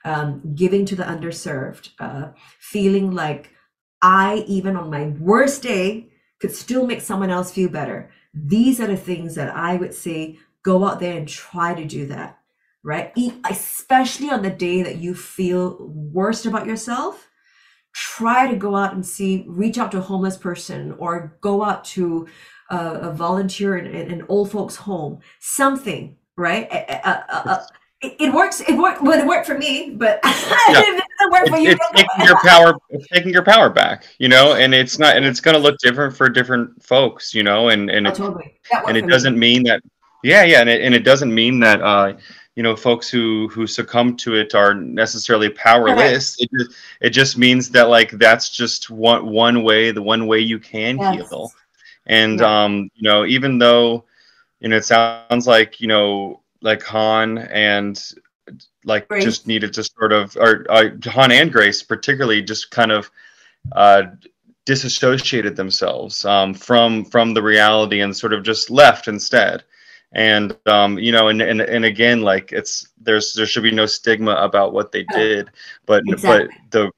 [0.06, 3.52] um, giving to the underserved, uh, feeling like
[4.02, 6.10] I, even on my worst day,
[6.40, 8.12] could still make someone else feel better.
[8.34, 12.06] These are the things that I would say go out there and try to do
[12.08, 12.40] that,
[12.84, 13.12] right?
[13.50, 17.28] Especially on the day that you feel worst about yourself.
[17.94, 21.84] Try to go out and see, reach out to a homeless person or go out
[21.86, 22.28] to
[22.70, 26.68] uh, a volunteer in, in, an old folks' home, something, right?
[26.72, 27.62] It,
[28.02, 28.62] it works.
[28.62, 29.02] It worked.
[29.02, 30.34] Well, it worked for me, but yeah.
[30.70, 31.72] it doesn't work for you.
[31.72, 35.26] It's taking your power, it's taking your power back, you know, and it's not, and
[35.26, 38.60] it's going to look different for different folks, you know, and and oh, it, totally.
[38.88, 39.40] and it doesn't me.
[39.40, 39.82] mean that,
[40.24, 42.14] yeah, yeah, and it, and it doesn't mean that, uh,
[42.56, 46.38] you know, folks who who succumb to it are necessarily powerless.
[46.40, 50.40] It just it just means that like that's just one one way, the one way
[50.40, 51.30] you can yes.
[51.30, 51.52] heal,
[52.10, 52.64] and yeah.
[52.64, 54.04] um, you know, even though,
[54.60, 58.04] you know, it sounds like you know like Han and
[58.84, 59.24] like Grace.
[59.24, 63.10] just needed to sort of or uh, Han and Grace particularly just kind of
[63.74, 64.04] uh,
[64.66, 69.64] disassociated themselves um, from from the reality and sort of just left instead
[70.14, 73.86] and um, you know and, and and again like it's there's there should be no
[73.86, 75.52] stigma about what they did
[75.86, 76.48] but exactly.
[76.72, 76.92] but the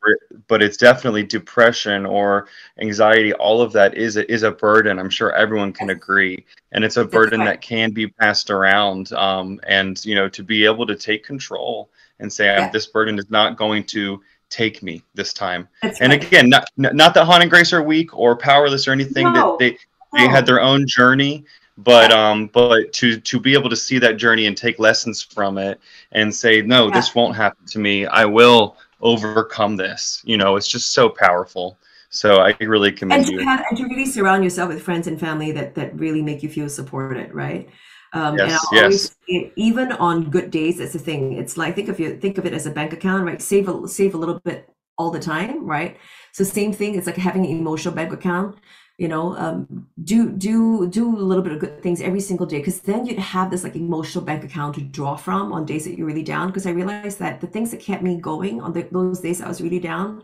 [0.47, 2.47] but it's definitely depression or
[2.79, 6.85] anxiety all of that is a, is a burden i'm sure everyone can agree and
[6.85, 7.47] it's a burden right.
[7.47, 11.89] that can be passed around um, and you know to be able to take control
[12.19, 12.69] and say yeah.
[12.69, 16.23] this burden is not going to take me this time That's and right.
[16.23, 19.57] again not not that han and grace are weak or powerless or anything no.
[19.57, 19.77] that they
[20.13, 21.45] they had their own journey
[21.83, 25.57] but um but to to be able to see that journey and take lessons from
[25.57, 25.79] it
[26.11, 26.93] and say no yeah.
[26.93, 31.77] this won't happen to me i will overcome this you know it's just so powerful
[32.09, 35.07] so i really commend and to you have, and to really surround yourself with friends
[35.07, 37.69] and family that that really make you feel supported right
[38.13, 39.15] um, Yes, and yes.
[39.27, 41.31] always even on good days, that's the thing.
[41.33, 43.41] It's like think of you think of it as a bank account, right?
[43.41, 45.97] Save a save a little bit all the time, right?
[46.33, 46.95] So same thing.
[46.95, 48.57] It's like having an emotional bank account.
[49.01, 52.59] You know, um, do do do a little bit of good things every single day,
[52.59, 55.97] because then you'd have this like emotional bank account to draw from on days that
[55.97, 56.47] you're really down.
[56.47, 59.47] Because I realized that the things that kept me going on the, those days I
[59.47, 60.21] was really down,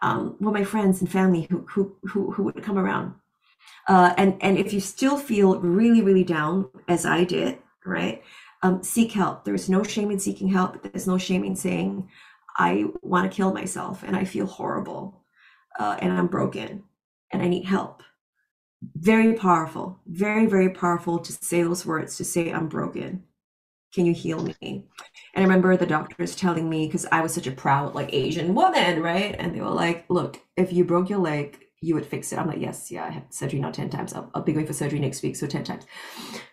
[0.00, 3.14] um, were my friends and family who who who, who would come around.
[3.88, 8.22] Uh, and and if you still feel really really down as i did right
[8.62, 9.44] um, seek help.
[9.44, 10.82] There's no shame in seeking help.
[10.82, 12.08] There's no shame in saying
[12.56, 15.20] i want to kill myself and i feel horrible
[15.78, 16.82] uh, and i'm broken
[17.32, 18.02] and i need help
[18.96, 19.98] very powerful.
[20.06, 23.24] Very very powerful to say those words to say i'm broken.
[23.94, 24.54] Can you heal me?
[24.60, 24.84] And
[25.36, 29.02] i remember the doctors telling me because i was such a proud like asian woman
[29.02, 29.34] right?
[29.38, 32.38] And they were like look if you broke your leg you would fix it.
[32.38, 34.12] I'm like yes yeah i had surgery now 10 times.
[34.12, 35.84] I'll, I'll be going for surgery next week so 10 times.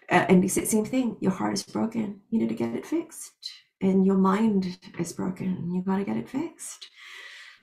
[0.09, 1.17] Uh, and they said same thing.
[1.19, 2.21] Your heart is broken.
[2.29, 3.51] You need to get it fixed.
[3.81, 5.71] And your mind is broken.
[5.73, 6.91] You got to get it fixed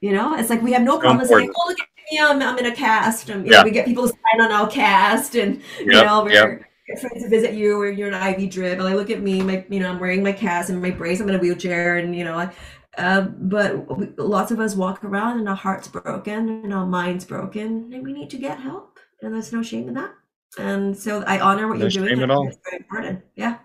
[0.00, 2.42] you know it's like we have no So problem saying oh look at me i'm,
[2.42, 3.62] I'm in a cast and you know, Yeah.
[3.62, 6.60] we get people to sign on our cast and you Yep, know, we're yep.
[6.88, 8.78] get friends to visit you or you're an IV drip.
[8.78, 11.20] And I look at me, my, you know, I'm wearing my cast and my brace.
[11.20, 12.50] I'm in a wheelchair, and you know, I,
[12.96, 17.24] uh, but we, lots of us walk around and our heart's broken and our mind's
[17.26, 18.98] broken, and we need to get help.
[19.22, 20.12] And there's no shame in that.
[20.58, 22.08] And so I honor what No you're doing.
[22.08, 22.48] shame at all.
[22.48, 23.22] It's very important.
[23.36, 23.58] Yeah.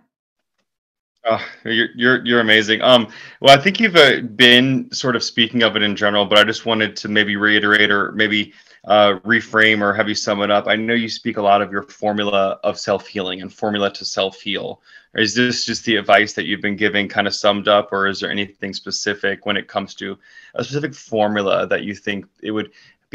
[1.25, 2.81] Oh, you're you're you're amazing.
[2.81, 3.07] Um,
[3.39, 6.43] well, I think you've uh, been sort of speaking of it in general, but I
[6.43, 8.53] just wanted to maybe reiterate or maybe
[8.85, 10.67] uh, reframe or have you sum it up.
[10.67, 14.03] I know you speak a lot of your formula of self healing and formula to
[14.03, 14.81] self heal.
[15.15, 18.19] Is this just the advice that you've been giving, kind of summed up, or is
[18.19, 20.17] there anything specific when it comes to
[20.55, 22.71] a specific formula that you think it would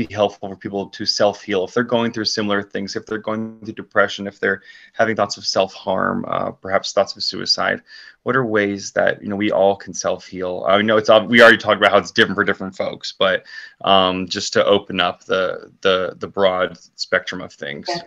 [0.07, 3.18] be helpful for people to self heal if they're going through similar things, if they're
[3.18, 4.62] going through depression, if they're
[4.94, 7.82] having thoughts of self harm, uh, perhaps thoughts of suicide?
[8.28, 10.66] what are ways that you know we all can self heal?
[10.68, 13.46] I know it's we already talked about how it's different for different folks, but
[13.84, 17.86] um, just to open up the the the broad spectrum of things.
[17.88, 18.03] Yeah.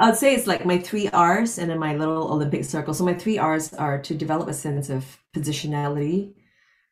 [0.00, 2.94] I'd say it's like my three R's and then my little Olympic circle.
[2.94, 5.04] So my three R's are to develop a sense of
[5.36, 6.34] positionality,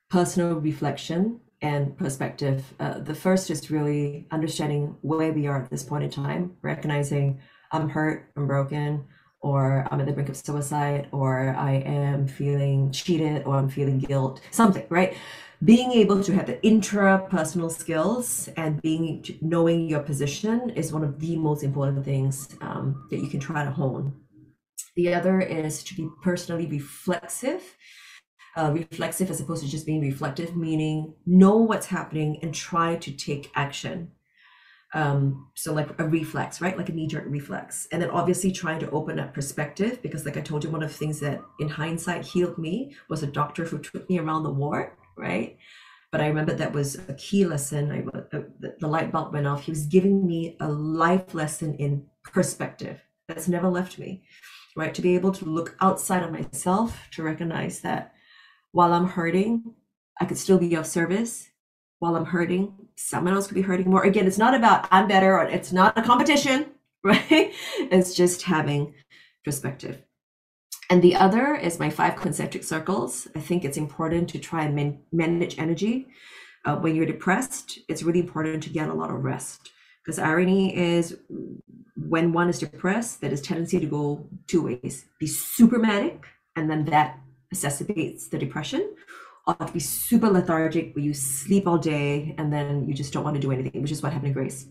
[0.08, 2.74] personal reflection, and perspective.
[2.78, 7.40] Uh, the first is really understanding where we are at this point in time, recognizing
[7.72, 9.04] I'm hurt, I'm broken,
[9.40, 13.98] or I'm at the brink of suicide, or I am feeling cheated, or I'm feeling
[13.98, 15.16] guilt, something, right?
[15.64, 21.18] Being able to have the intrapersonal skills and being knowing your position is one of
[21.18, 24.14] the most important things um, that you can try to hone.
[24.94, 27.76] The other is to be personally reflexive
[28.58, 33.12] uh, reflexive as opposed to just being reflective, meaning know what's happening and try to
[33.12, 34.10] take action.
[34.94, 36.76] Um, so like a reflex, right?
[36.76, 37.86] Like a knee-jerk reflex.
[37.92, 40.90] And then obviously trying to open up perspective because like I told you, one of
[40.90, 44.50] the things that in hindsight healed me was a doctor who took me around the
[44.50, 45.56] ward, right?
[46.10, 47.92] But I remember that was a key lesson.
[47.92, 48.22] I, uh,
[48.58, 49.64] the, the light bulb went off.
[49.64, 52.98] He was giving me a life lesson in perspective
[53.28, 54.24] that's never left me,
[54.74, 54.94] right?
[54.94, 58.14] To be able to look outside of myself to recognize that
[58.72, 59.74] while I'm hurting,
[60.20, 61.50] I could still be of service.
[62.00, 64.04] While I'm hurting, someone else could be hurting more.
[64.04, 66.66] Again, it's not about I'm better or it's not a competition,
[67.04, 67.52] right?
[67.78, 68.94] It's just having
[69.44, 70.02] perspective.
[70.90, 73.28] And the other is my five concentric circles.
[73.34, 76.08] I think it's important to try and man- manage energy.
[76.64, 79.70] Uh, when you're depressed, it's really important to get a lot of rest.
[80.04, 81.18] Because irony is,
[81.96, 86.24] when one is depressed, there is tendency to go two ways: be super manic,
[86.56, 87.18] and then that
[87.54, 88.94] exacerbates the depression,
[89.46, 93.24] or to be super lethargic, where you sleep all day and then you just don't
[93.24, 94.66] want to do anything, which is what happened to Grace.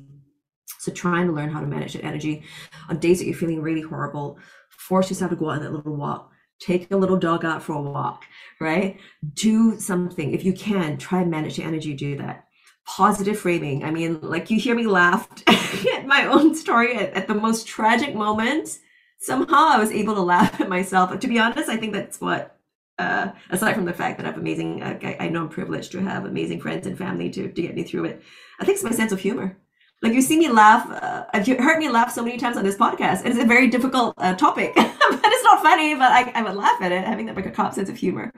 [0.80, 2.44] So trying to learn how to manage that energy
[2.90, 4.38] on days that you're feeling really horrible,
[4.70, 6.32] force yourself to go on that little walk.
[6.60, 8.26] Take a little dog out for a walk,
[8.60, 9.00] right?
[9.34, 10.34] Do something.
[10.34, 12.46] If you can, try and manage the energy, do that.
[12.86, 13.84] Positive framing.
[13.84, 17.68] I mean, like you hear me laugh at my own story at, at the most
[17.68, 18.80] tragic moments.
[19.20, 21.20] Somehow I was able to laugh at myself.
[21.20, 22.57] To be honest, I think that's what
[23.00, 25.92] uh, aside from the fact that I have amazing, uh, I, I know I'm privileged
[25.92, 28.22] to have amazing friends and family to, to get me through it.
[28.60, 29.58] I think it's my sense of humor.
[30.02, 32.76] Like you see me laugh, uh, you heard me laugh so many times on this
[32.76, 33.26] podcast.
[33.26, 34.92] It's a very difficult uh, topic, but
[35.24, 35.96] it's not funny.
[35.96, 38.32] But I, I would laugh at it, having that like a cop sense of humor.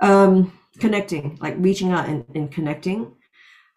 [0.00, 3.14] Um, connecting, like reaching out and, and connecting,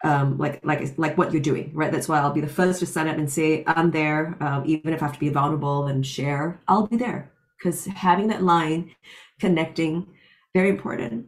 [0.04, 1.90] um, like like like what you're doing, right?
[1.90, 4.92] That's why I'll be the first to sign up and say I'm there, um, even
[4.92, 6.60] if I have to be vulnerable and share.
[6.68, 8.94] I'll be there because having that line
[9.40, 10.06] connecting
[10.54, 11.26] very important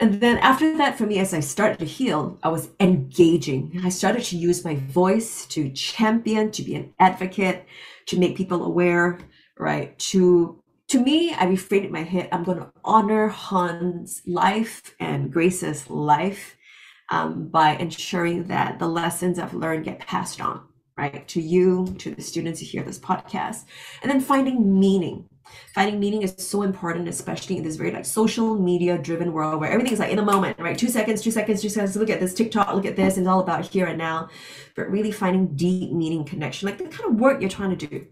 [0.00, 3.80] And then after that, for me, as I started to heal, I was engaging.
[3.84, 7.66] I started to use my voice to champion, to be an advocate,
[8.06, 9.18] to make people aware,
[9.58, 9.98] right?
[10.10, 15.32] To to me, I reframed in my head, I'm going to honor Han's life and
[15.32, 16.56] Grace's life
[17.10, 20.66] um, by ensuring that the lessons I've learned get passed on,
[20.98, 21.28] right?
[21.28, 23.66] To you, to the students who hear this podcast.
[24.02, 25.29] And then finding meaning.
[25.74, 29.70] Finding meaning is so important, especially in this very like social media driven world where
[29.70, 30.78] everything is like in a moment, right?
[30.78, 31.96] Two seconds, two seconds, two seconds.
[31.96, 33.16] Look at this TikTok, look at this.
[33.16, 34.28] It's all about here and now.
[34.76, 38.06] But really finding deep meaning connection, like the kind of work you're trying to do.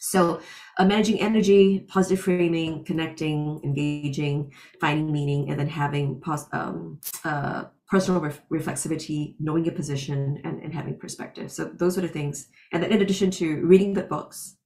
[0.00, 0.40] So
[0.78, 7.64] uh, managing energy, positive framing, connecting, engaging, finding meaning, and then having pos- um, uh,
[7.88, 11.50] personal ref- reflexivity, knowing your position, and, and having perspective.
[11.50, 12.48] So those are the things.
[12.72, 14.56] And then in addition to reading good books,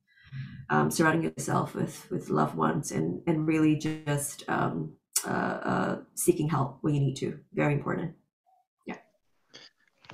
[0.71, 4.93] um, surrounding yourself with with loved ones, and and really just um,
[5.27, 7.39] uh, uh, seeking help when you need to.
[7.53, 8.13] Very important.
[8.87, 8.97] Yeah.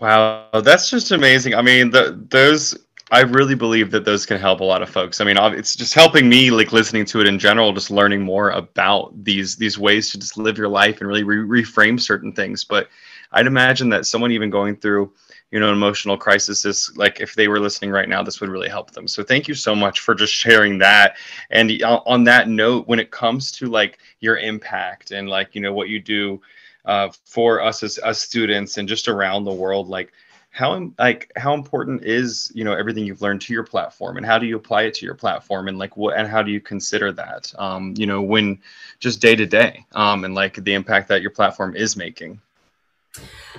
[0.00, 1.54] Wow, that's just amazing.
[1.54, 2.76] I mean, the, those
[3.10, 5.20] I really believe that those can help a lot of folks.
[5.20, 8.50] I mean, it's just helping me, like listening to it in general, just learning more
[8.50, 12.64] about these these ways to just live your life and really re- reframe certain things.
[12.64, 12.88] But
[13.32, 15.12] I'd imagine that someone even going through,
[15.54, 18.68] you know, emotional crisis is like if they were listening right now, this would really
[18.68, 19.06] help them.
[19.06, 21.16] So thank you so much for just sharing that.
[21.48, 25.72] And on that note, when it comes to like your impact and like you know
[25.72, 26.42] what you do
[26.86, 30.12] uh, for us as, as students and just around the world, like
[30.50, 34.40] how like how important is you know everything you've learned to your platform and how
[34.40, 37.12] do you apply it to your platform and like what and how do you consider
[37.12, 38.58] that um, you know when
[38.98, 42.40] just day to day um, and like the impact that your platform is making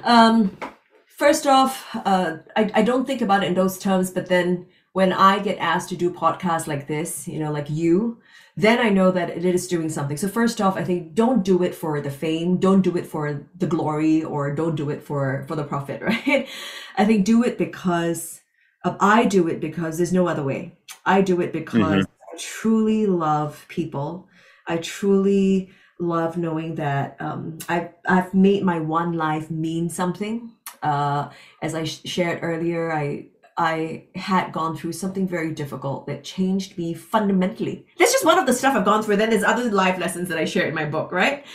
[0.04, 0.58] um,
[1.18, 5.12] first off uh, I, I don't think about it in those terms but then when
[5.14, 8.20] i get asked to do podcasts like this you know like you
[8.58, 10.16] then I know that it is doing something.
[10.16, 13.46] So first off, I think don't do it for the fame, don't do it for
[13.58, 16.48] the glory, or don't do it for for the profit, right?
[16.98, 18.42] I think do it because
[18.84, 20.78] of, I do it because there's no other way.
[21.06, 22.36] I do it because mm-hmm.
[22.36, 24.30] I truly love people.
[24.68, 30.54] I truly love knowing that um, I've I've made my one life mean something.
[30.86, 31.30] Uh,
[31.64, 33.26] as I sh- shared earlier, I
[33.58, 37.86] I had gone through something very difficult that changed me fundamentally.
[37.98, 39.16] That's just one of the stuff I've gone through.
[39.16, 41.46] Then there's other life lessons that I share in my book, right?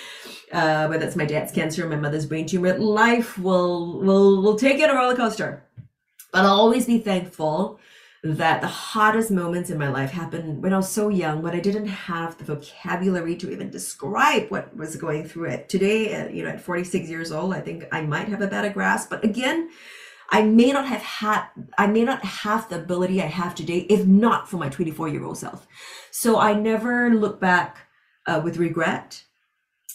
[0.51, 4.81] Uh, whether it's my dad's cancer, my mother's brain tumor, life will will will take
[4.81, 5.63] it a roller coaster.
[6.33, 7.79] But I'll always be thankful
[8.23, 11.61] that the hottest moments in my life happened when I was so young, when I
[11.61, 15.71] didn't have the vocabulary to even describe what was going through it.
[15.71, 18.69] Today, uh, you know, at 46 years old, I think I might have a better
[18.69, 19.09] grasp.
[19.09, 19.71] But again,
[20.29, 21.47] I may not have had,
[21.79, 25.25] I may not have the ability I have today if not for my 24 year
[25.25, 25.67] old self.
[26.11, 27.89] So I never look back
[28.27, 29.25] uh, with regret.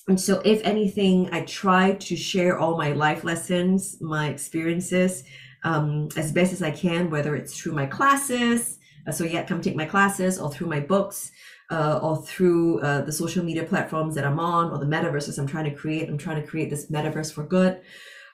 [0.08, 5.24] And so, if anything, I try to share all my life lessons, my experiences
[5.66, 8.80] um, as best as I can, whether it's through my classes.
[9.06, 11.32] Uh, so, yeah, come take my classes or through my books.
[11.72, 15.48] Uh, or through uh, the social media platforms that I'm on, or the metaverses I'm
[15.48, 16.08] trying to create.
[16.08, 17.82] I'm trying to create this metaverse for good.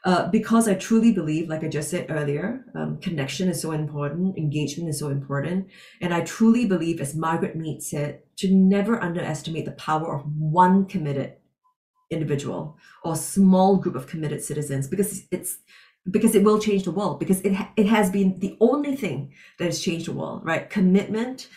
[0.04, 4.36] Uh, because I truly believe, like I just said earlier, um, connection is so important,
[4.36, 5.68] engagement is so important.
[6.02, 10.86] And I truly believe, as Margaret Mead said, to never underestimate the power of one
[10.86, 11.36] committed
[12.10, 15.60] individual or small group of committed citizens because it's
[16.10, 19.66] because it will change the world because it it has been the only thing that
[19.66, 21.48] has changed the world right commitment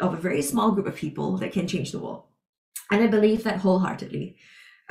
[0.00, 2.24] of a very small group of people that can change the world
[2.90, 4.36] and i believe that wholeheartedly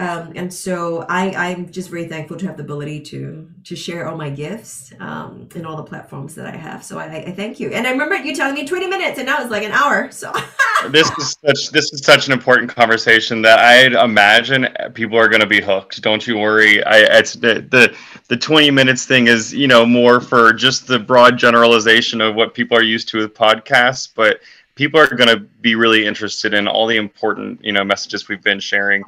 [0.01, 4.07] um, and so I, I'm just very thankful to have the ability to to share
[4.07, 6.83] all my gifts um, in all the platforms that I have.
[6.83, 7.69] So I, I thank you.
[7.69, 10.09] And I remember you telling me 20 minutes, and now it's like an hour.
[10.09, 10.31] So
[10.89, 15.41] this is such this is such an important conversation that I'd imagine people are going
[15.41, 16.01] to be hooked.
[16.01, 16.83] Don't you worry.
[16.83, 17.95] I it's the the
[18.27, 22.53] the 20 minutes thing is you know more for just the broad generalization of what
[22.53, 24.41] people are used to with podcasts, but
[24.75, 28.43] people are going to be really interested in all the important you know messages we've
[28.43, 29.03] been sharing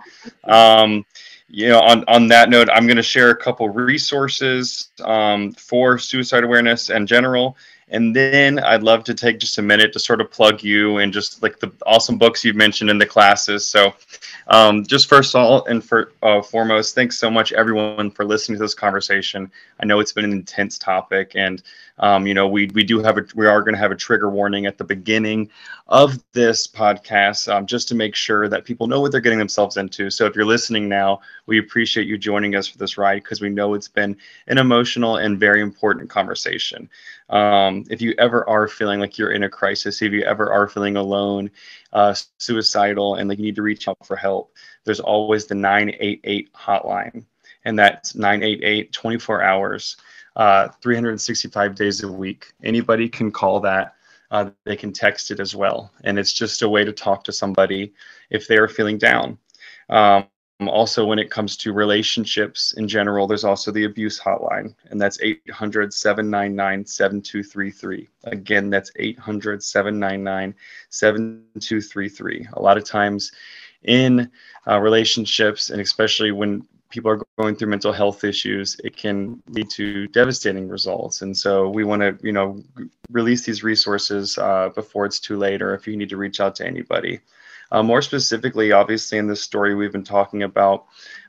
[0.46, 1.06] um,
[1.50, 5.98] you know on, on that note i'm going to share a couple resources um, for
[5.98, 7.58] suicide awareness and general
[7.90, 11.14] and then i'd love to take just a minute to sort of plug you and
[11.14, 13.66] just like the awesome books you've mentioned in the classes.
[13.66, 13.94] So
[14.48, 18.58] um, just first of all and for uh, foremost thanks so much everyone for listening
[18.58, 21.64] to this conversation i know it's been an intense topic and
[22.00, 24.30] um, you know, we we do have a we are going to have a trigger
[24.30, 25.50] warning at the beginning
[25.88, 29.78] of this podcast, um, just to make sure that people know what they're getting themselves
[29.78, 30.10] into.
[30.10, 33.50] So if you're listening now, we appreciate you joining us for this ride because we
[33.50, 34.18] know it's been
[34.48, 36.90] an emotional and very important conversation.
[37.30, 40.68] Um, if you ever are feeling like you're in a crisis, if you ever are
[40.68, 41.52] feeling alone,
[41.94, 44.52] uh, suicidal, and like you need to reach out for help,
[44.84, 47.26] there's always the 988 hotline.
[47.66, 49.98] And that's 988 24 hours,
[50.36, 52.52] uh, 365 days a week.
[52.64, 53.96] Anybody can call that.
[54.32, 55.94] Uh, they can text it as well.
[56.04, 57.94] And it's just a way to talk to somebody
[58.30, 59.38] if they're feeling down.
[59.90, 60.26] Um,
[60.62, 65.20] also, when it comes to relationships in general, there's also the abuse hotline, and that's
[65.22, 68.08] 800 799 7233.
[68.26, 70.56] Again, that's 800 799
[70.90, 72.48] 7233.
[72.54, 73.32] A lot of times
[73.84, 74.30] in
[74.68, 79.70] uh, relationships, and especially when people are going through mental health issues, it can lead
[79.72, 81.24] to devastating results.
[81.24, 82.64] And so we want to, you know,
[83.10, 86.56] release these resources uh, before it's too late, or if you need to reach out
[86.58, 87.20] to anybody.
[87.74, 90.86] Uh, more specifically, obviously, in this story, we've been talking about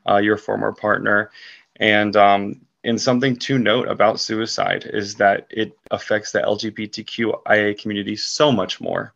[0.09, 1.31] uh, your former partner.
[1.77, 8.15] And um, in something to note about suicide is that it affects the LGBTQIA community
[8.15, 9.15] so much more.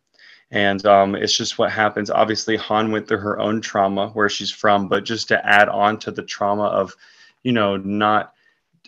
[0.49, 2.09] And um, it's just what happens.
[2.09, 5.99] Obviously, Han went through her own trauma where she's from, but just to add on
[5.99, 6.95] to the trauma of,
[7.43, 8.33] you know, not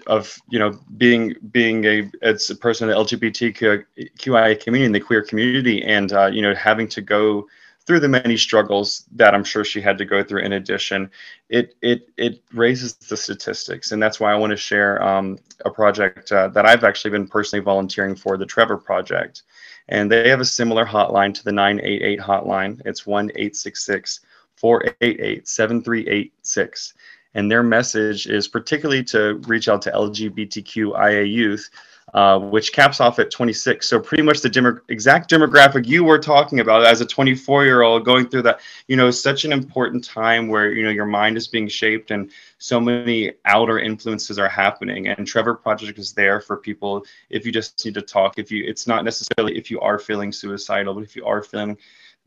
[0.08, 5.00] of you know being being a as a person in the LGBTQIA community in the
[5.00, 7.46] queer community, and uh, you know having to go
[7.92, 11.12] through the many struggles that I'm sure she had to go through in addition,
[11.50, 15.70] it it it raises the statistics, and that's why I want to share um, a
[15.70, 19.42] project uh, that I've actually been personally volunteering for, the Trevor Project,
[19.90, 22.82] and they have a similar hotline to the 988 hotline.
[22.86, 24.22] It's one 866
[24.56, 26.94] 488 7386.
[27.34, 31.70] And their message is particularly to reach out to LGBTQIA youth
[32.14, 33.88] uh, which caps off at 26.
[33.88, 38.04] So pretty much the exact demographic you were talking about as a 24 year old
[38.04, 41.48] going through that, you know, such an important time where, you know, your mind is
[41.48, 45.08] being shaped and so many outer influences are happening.
[45.08, 48.38] And Trevor Project is there for people if you just need to talk.
[48.38, 51.78] If you, it's not necessarily if you are feeling suicidal, but if you are feeling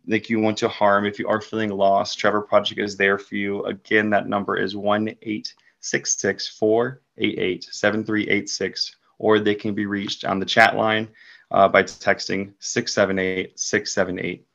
[0.07, 3.37] like you want to harm, if you are feeling lost, Trevor Project is there for
[3.37, 3.65] you.
[3.65, 10.47] Again, that number is 1 866 488 7386 or they can be reached on the
[10.47, 11.09] chat line
[11.51, 14.47] uh, by texting 678 678.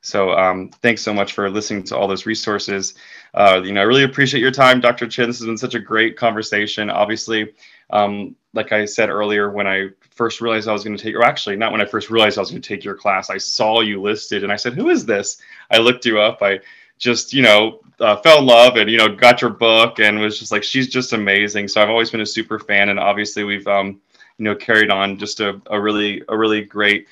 [0.00, 2.94] So um, thanks so much for listening to all those resources.
[3.34, 5.06] Uh, you know, I really appreciate your time, Dr.
[5.06, 5.28] Chen.
[5.28, 6.88] This has been such a great conversation.
[6.88, 7.52] Obviously,
[7.90, 11.24] um, like I said earlier, when I first realized I was going to take, or
[11.24, 13.80] actually not when I first realized I was going to take your class, I saw
[13.80, 15.40] you listed and I said, who is this?
[15.70, 16.42] I looked you up.
[16.42, 16.60] I
[16.98, 20.38] just, you know, uh, fell in love and, you know, got your book and was
[20.38, 21.68] just like, she's just amazing.
[21.68, 22.88] So I've always been a super fan.
[22.88, 24.00] And obviously we've, um,
[24.38, 27.06] you know carried on just a, a really a really great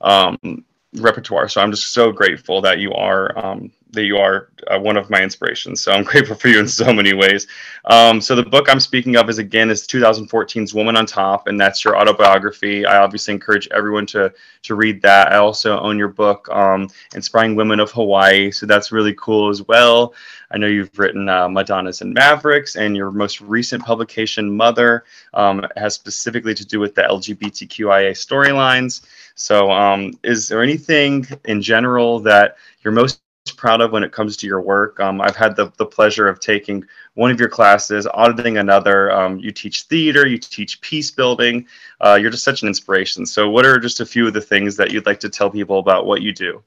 [0.00, 0.64] um,
[0.96, 1.48] repertoire.
[1.48, 5.10] So I'm just so grateful that you are um, that you are uh, one of
[5.10, 5.82] my inspirations.
[5.82, 7.46] So I'm grateful for you in so many ways.
[7.86, 11.60] Um, so the book I'm speaking of is again is 2014's Woman on Top, and
[11.60, 12.84] that's your autobiography.
[12.86, 14.32] I obviously encourage everyone to
[14.62, 15.32] to read that.
[15.32, 18.50] I also own your book, um, Inspiring Women of Hawaii.
[18.50, 20.14] So that's really cool as well.
[20.52, 25.66] I know you've written uh, Madonnas and Mavericks, and your most recent publication, Mother, um,
[25.76, 29.06] has specifically to do with the LGBTQIA storylines.
[29.34, 33.22] So, um, is there anything in general that you're most
[33.56, 35.00] proud of when it comes to your work?
[35.00, 36.84] Um, I've had the, the pleasure of taking
[37.14, 39.10] one of your classes, auditing another.
[39.10, 41.66] Um, you teach theater, you teach peace building.
[42.00, 43.24] Uh, you're just such an inspiration.
[43.24, 45.78] So, what are just a few of the things that you'd like to tell people
[45.78, 46.62] about what you do?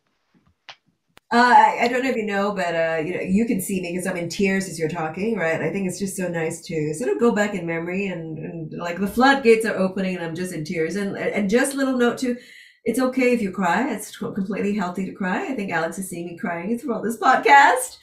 [1.35, 3.81] Uh, I, I, don't know if you know, but uh, you know, you can see
[3.81, 5.59] me because I'm in tears as you're talking, right?
[5.59, 8.71] I think it's just so nice to sort of go back in memory and, and
[8.79, 10.95] like the floodgates are opening and I'm just in tears.
[10.95, 12.37] And and just little note too,
[12.85, 13.91] it's okay if you cry.
[13.93, 15.51] It's completely healthy to cry.
[15.51, 17.97] I think Alex has seen me crying throughout this podcast.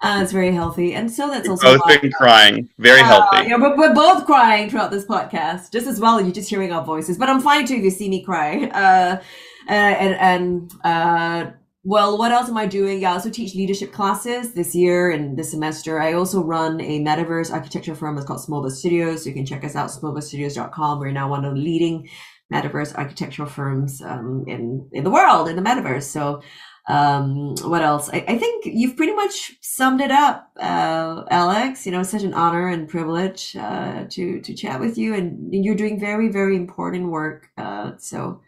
[0.00, 3.48] Uh, it's very healthy, and so that's also both been crying, very uh, healthy.
[3.48, 6.20] Yeah, but we're both crying throughout this podcast, just as well.
[6.20, 8.66] You're just hearing our voices, but I'm fine too if you see me cry.
[8.66, 9.20] Uh,
[9.68, 11.50] and and uh,
[11.86, 13.00] well, what else am I doing?
[13.00, 16.00] Yeah, I also teach leadership classes this year and this semester.
[16.00, 18.18] I also run a metaverse architecture firm.
[18.18, 19.22] It's called Smova Studios.
[19.22, 20.98] So you can check us out, smovastudios.com.
[20.98, 22.08] We're now one of the leading
[22.52, 26.02] metaverse architectural firms um, in, in the world, in the metaverse.
[26.02, 26.42] So
[26.88, 28.10] um, what else?
[28.12, 31.86] I, I, think you've pretty much summed it up, uh, Alex.
[31.86, 35.14] You know, it's such an honor and privilege uh, to, to chat with you.
[35.14, 37.46] And you're doing very, very important work.
[37.56, 38.40] Uh, so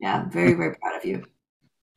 [0.00, 1.24] yeah, very, very proud of you.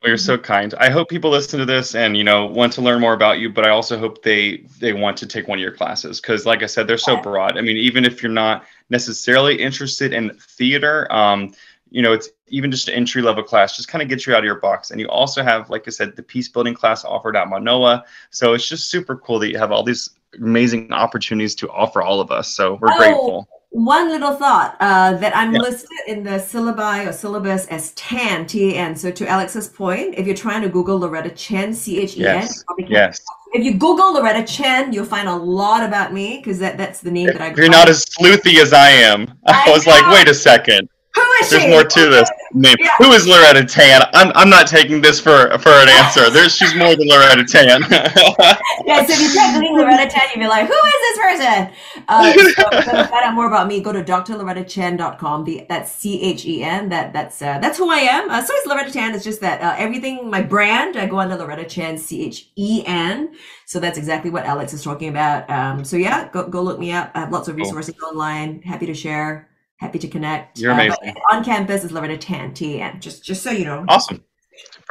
[0.04, 0.74] Well, you're so kind.
[0.74, 3.48] I hope people listen to this and you know want to learn more about you,
[3.48, 6.62] but I also hope they they want to take one of your classes because, like
[6.62, 7.56] I said, they're so broad.
[7.56, 11.54] I mean, even if you're not necessarily interested in theater, um,
[11.88, 14.40] you know, it's even just an entry level class, just kind of gets you out
[14.40, 14.90] of your box.
[14.90, 18.04] And you also have, like I said, the peace building class offered at Manoa.
[18.28, 22.20] So it's just super cool that you have all these amazing opportunities to offer all
[22.20, 22.48] of us.
[22.54, 22.98] So we're oh.
[22.98, 25.62] grateful One little thought uh, that I'm Yeah.
[25.62, 28.94] listed in the syllabi or syllabus as TAN, T-A-N.
[28.94, 32.58] So to Alex's point, if you're trying to Google Loretta Chen, C-H-E-N, Yes.
[32.58, 33.20] you probably can't- Yes.
[33.52, 37.10] if you Google Loretta Chen, you'll find a lot about me because that, that's the
[37.10, 40.28] name that I you're not as sleuthy as I am, I I was like, wait
[40.28, 40.88] a second.
[41.16, 41.68] Who is There's she?
[41.70, 42.74] more to this name.
[42.80, 42.88] Yeah.
[42.98, 44.02] Who is Loretta Tan?
[44.14, 46.28] I'm, I'm not taking this for for an answer.
[46.34, 47.82] There's she's more than Loretta Tan.
[48.86, 51.74] Yeah, so if you type Googling Loretta Chen, you'll be like, who is this person?
[52.06, 55.44] Uh, so to find out more about me, go to drlorettachen.com.
[55.44, 56.88] The, that's C-H-E-N.
[56.90, 58.28] That, that's, uh, that's who I am.
[58.28, 59.14] Uh, so is Loretta Chen.
[59.14, 63.34] It's just that uh, everything, my brand, I go under Loretta Chen, C-H-E-N.
[63.64, 65.48] So that's exactly what Alex is talking about.
[65.48, 67.10] Um, so yeah, go, go look me up.
[67.14, 67.64] I have lots of Cool.
[67.64, 68.60] resources online.
[68.62, 69.48] Happy to share.
[69.78, 70.58] Happy to connect.
[70.58, 71.14] You're Uh, amazing.
[71.32, 73.00] on campus is Loretta Tan, T-A-N.
[73.00, 73.84] Just, just so you know.
[73.88, 74.22] awesome.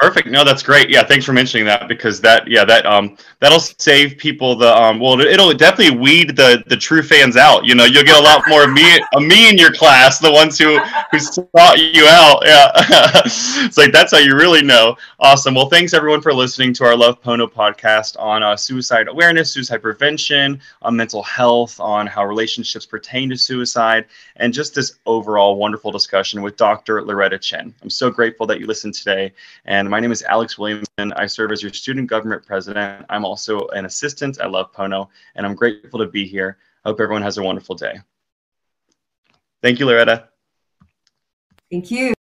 [0.00, 0.28] Perfect.
[0.28, 0.90] No, that's great.
[0.90, 4.98] Yeah, thanks for mentioning that because that yeah that um that'll save people the um
[4.98, 7.64] well it'll definitely weed the the true fans out.
[7.64, 10.32] You know, you'll get a lot more of me of me in your class, the
[10.32, 10.78] ones who
[11.12, 12.42] who sought you out.
[12.44, 12.70] Yeah,
[13.24, 14.96] it's like that's how you really know.
[15.20, 15.54] Awesome.
[15.54, 19.80] Well, thanks everyone for listening to our Love Pono podcast on uh, suicide awareness, suicide
[19.80, 24.06] prevention, on mental health, on how relationships pertain to suicide,
[24.36, 27.00] and just this overall wonderful discussion with Dr.
[27.00, 27.72] Loretta Chen.
[27.82, 29.32] I'm so grateful that you listened today.
[29.64, 31.12] And my name is Alex Williamson.
[31.16, 33.04] I serve as your student government president.
[33.08, 36.58] I'm also an assistant at Love Pono, and I'm grateful to be here.
[36.84, 38.00] I hope everyone has a wonderful day.
[39.62, 40.28] Thank you, Loretta.
[41.70, 42.14] Thank you.